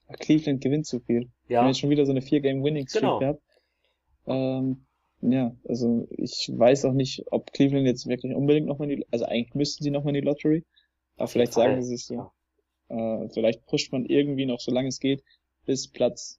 [0.08, 1.28] Cleveland gewinnt zu viel.
[1.46, 3.18] Wir haben Ja, jetzt schon wieder so eine Vier-Game-Winning-Streak Genau.
[3.18, 3.42] gehabt.
[4.26, 4.86] Ähm,
[5.22, 9.24] ja, also ich weiß auch nicht, ob Cleveland jetzt wirklich unbedingt nochmal in die, also
[9.24, 10.64] eigentlich müssten sie nochmal in die Lottery.
[11.16, 12.30] Aber vielleicht Fall, sagen sie sich so,
[12.88, 15.22] äh, vielleicht pusht man irgendwie noch, solange es geht,
[15.64, 16.38] bis Platz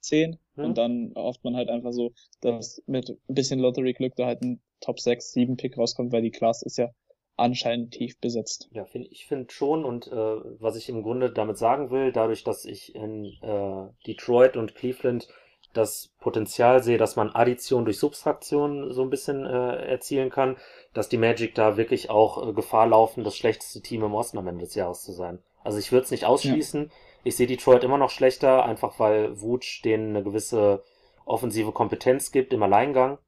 [0.00, 0.64] 10 Hm.
[0.64, 4.60] und dann hofft man halt einfach so, dass mit ein bisschen Lottery-Glück da halt ein
[4.80, 6.90] Top 6, 7 Pick rauskommt, weil die Class ist ja
[7.38, 8.68] anscheinend tief besetzt.
[8.72, 10.12] Ja, find, ich finde schon und äh,
[10.60, 15.28] was ich im Grunde damit sagen will, dadurch, dass ich in äh, Detroit und Cleveland
[15.72, 20.56] das Potenzial sehe, dass man Addition durch Subtraktion so ein bisschen äh, erzielen kann,
[20.94, 24.48] dass die Magic da wirklich auch äh, Gefahr laufen, das schlechteste Team im Osten am
[24.48, 25.38] Ende des Jahres zu sein.
[25.62, 26.84] Also ich würde es nicht ausschließen.
[26.84, 26.90] Ja.
[27.24, 30.82] Ich sehe Detroit immer noch schlechter, einfach weil Wutsch denen eine gewisse
[31.24, 33.18] offensive Kompetenz gibt im Alleingang.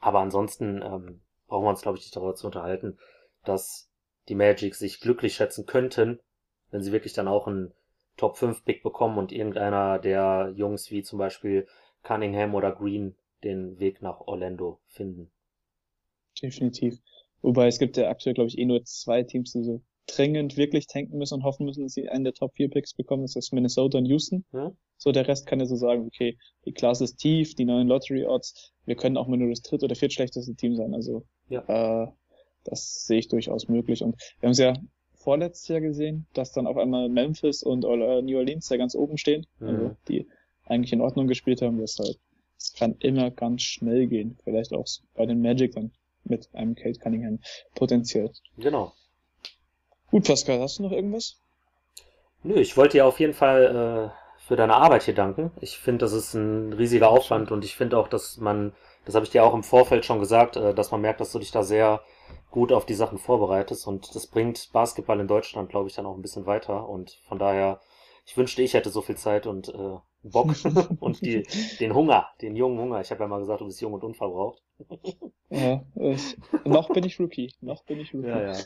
[0.00, 2.98] Aber ansonsten ähm, brauchen wir uns, glaube ich, nicht darüber zu unterhalten,
[3.44, 3.90] dass
[4.28, 6.20] die Magic sich glücklich schätzen könnten,
[6.70, 7.72] wenn sie wirklich dann auch einen
[8.16, 11.66] Top 5 Pick bekommen und irgendeiner der Jungs wie zum Beispiel
[12.02, 15.30] Cunningham oder Green den Weg nach Orlando finden.
[16.42, 16.98] Definitiv.
[17.42, 20.86] Wobei es gibt ja aktuell, glaube ich, eh nur zwei Teams, die so dringend wirklich
[20.86, 23.22] tanken müssen und hoffen müssen, dass sie einen der Top 4 Picks bekommen.
[23.22, 24.44] Das ist Minnesota und Houston.
[24.52, 24.72] Ja.
[24.96, 28.24] So, der Rest kann ja so sagen, okay, die Klasse ist tief, die neuen Lottery
[28.24, 30.94] Odds, wir können auch mal nur das dritte oder viertschlechteste Team sein.
[30.94, 32.04] Also, ja.
[32.04, 32.08] äh,
[32.64, 34.02] das sehe ich durchaus möglich.
[34.02, 34.74] Und wir haben es ja
[35.14, 39.18] vorletztes Jahr gesehen, dass dann auf einmal Memphis und äh, New Orleans da ganz oben
[39.18, 39.68] stehen, mhm.
[39.68, 40.26] also die
[40.64, 41.78] eigentlich in Ordnung gespielt haben.
[41.78, 42.16] Deshalb,
[42.56, 44.38] es kann immer ganz schnell gehen.
[44.42, 45.92] Vielleicht auch bei den Magic dann
[46.24, 47.40] mit einem Kate Cunningham
[47.74, 48.30] potenziell.
[48.56, 48.92] Genau.
[50.10, 51.36] Gut, Pascal, hast du noch irgendwas?
[52.42, 55.50] Nö, ich wollte dir auf jeden Fall äh, für deine Arbeit hier danken.
[55.60, 58.72] Ich finde, das ist ein riesiger Aufwand und ich finde auch, dass man,
[59.04, 61.38] das habe ich dir auch im Vorfeld schon gesagt, äh, dass man merkt, dass du
[61.38, 62.00] dich da sehr
[62.50, 66.16] gut auf die Sachen vorbereitest und das bringt Basketball in Deutschland, glaube ich, dann auch
[66.16, 67.80] ein bisschen weiter und von daher,
[68.24, 70.54] ich wünschte, ich hätte so viel Zeit und äh, Bock
[71.00, 71.46] und die,
[71.80, 73.00] den Hunger, den jungen Hunger.
[73.02, 74.62] Ich habe ja mal gesagt, du bist jung und unverbraucht.
[75.50, 77.52] Ja, ich, noch bin ich Rookie.
[77.60, 78.28] Noch bin ich Rookie.
[78.28, 78.58] Ja, ja.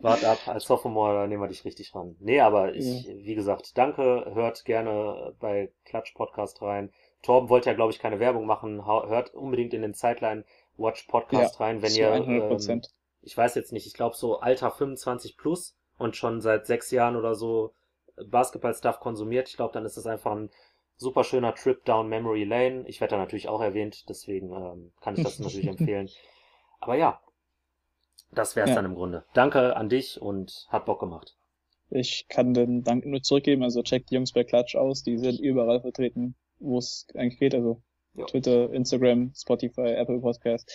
[0.00, 2.16] Wart ab, als Sophomore nehmen wir dich richtig ran.
[2.20, 3.14] Nee, aber ich, ja.
[3.14, 6.92] wie gesagt, danke, hört gerne bei Klatsch Podcast rein.
[7.22, 8.86] Torben wollte ja, glaube ich, keine Werbung machen.
[8.86, 10.44] Hört unbedingt in den Sideline
[10.76, 12.82] Watch Podcast ja, rein, wenn ihr, ähm,
[13.22, 17.16] ich weiß jetzt nicht, ich glaube so Alter 25 plus und schon seit sechs Jahren
[17.16, 17.74] oder so
[18.24, 19.48] Basketball-Stuff konsumiert.
[19.48, 20.50] Ich glaube, dann ist das einfach ein
[21.00, 22.84] super schöner Trip down Memory Lane.
[22.86, 26.08] Ich werde da natürlich auch erwähnt, deswegen ähm, kann ich das natürlich empfehlen.
[26.78, 27.20] Aber ja,
[28.32, 28.76] das wäre es ja.
[28.76, 29.24] dann im Grunde.
[29.32, 31.36] Danke an dich und hat Bock gemacht.
[31.88, 33.64] Ich kann den Dank nur zurückgeben.
[33.64, 35.02] Also checkt die Jungs bei Klatsch aus.
[35.02, 37.54] Die sind überall vertreten, wo es eigentlich geht.
[37.54, 37.82] Also
[38.14, 38.26] ja.
[38.26, 40.70] Twitter, Instagram, Spotify, Apple Podcast.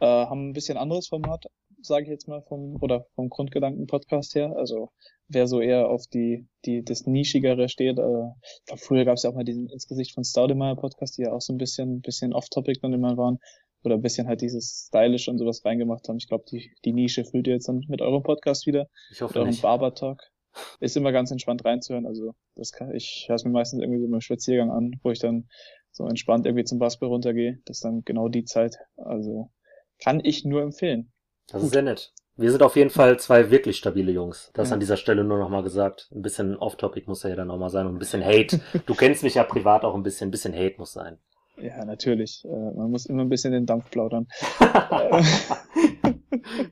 [0.00, 1.46] Äh, haben ein bisschen anderes Format,
[1.82, 4.54] sage ich jetzt mal vom oder vom Grundgedanken Podcast her.
[4.56, 4.90] Also
[5.28, 7.98] wer so eher auf die die das nischigere steht.
[7.98, 11.16] Äh, ich glaube, früher gab es ja auch mal diesen ins Gesicht von Staudemeyer Podcast,
[11.16, 13.38] die ja auch so ein bisschen bisschen off-topic dann immer waren
[13.82, 16.18] oder ein bisschen halt dieses stylisch und sowas reingemacht haben.
[16.18, 18.86] Ich glaube, die die Nische fühlt ihr jetzt dann mit eurem Podcast wieder.
[19.10, 19.60] Ich hoffe mit eurem.
[19.60, 20.20] Barber Talk.
[20.80, 22.06] Ist immer ganz entspannt reinzuhören.
[22.06, 25.20] Also das kann ich höre es mir meistens irgendwie so im Spaziergang an, wo ich
[25.20, 25.48] dann
[25.92, 27.58] so entspannt irgendwie zum Basketball runtergehe.
[27.64, 28.76] Das ist dann genau die Zeit.
[28.96, 29.50] Also
[30.02, 31.12] kann ich nur empfehlen.
[31.50, 31.66] Das Gut.
[31.66, 32.12] ist sehr nett.
[32.36, 34.50] Wir sind auf jeden Fall zwei wirklich stabile Jungs.
[34.54, 34.74] Das ja.
[34.74, 36.08] an dieser Stelle nur nochmal gesagt.
[36.14, 38.60] Ein bisschen off-topic muss er ja dann auch mal sein und ein bisschen Hate.
[38.86, 40.28] du kennst mich ja privat auch ein bisschen.
[40.28, 41.18] Ein bisschen Hate muss sein.
[41.62, 42.44] Ja, natürlich.
[42.44, 44.26] Äh, man muss immer ein bisschen den Dampf plaudern.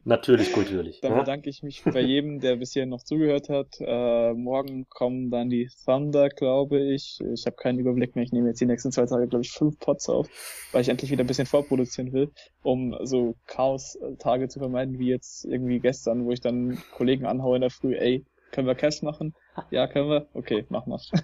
[0.04, 1.00] natürlich kulturlich.
[1.00, 3.68] Dann bedanke ich mich bei jedem, der bis hierhin noch zugehört hat.
[3.80, 7.18] Äh, morgen kommen dann die Thunder, glaube ich.
[7.34, 8.24] Ich habe keinen Überblick mehr.
[8.24, 10.28] Ich nehme jetzt die nächsten zwei Tage, glaube ich, fünf Pots auf,
[10.72, 12.30] weil ich endlich wieder ein bisschen vorproduzieren will,
[12.62, 17.62] um so Chaos-Tage zu vermeiden, wie jetzt irgendwie gestern, wo ich dann Kollegen anhaue in
[17.62, 19.34] der Früh, ey, können wir Cash machen?
[19.70, 20.28] Ja, können wir?
[20.32, 21.00] Okay, mach mal.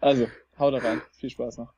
[0.00, 0.28] Also,
[0.60, 1.02] hau da rein.
[1.10, 1.74] Viel Spaß noch.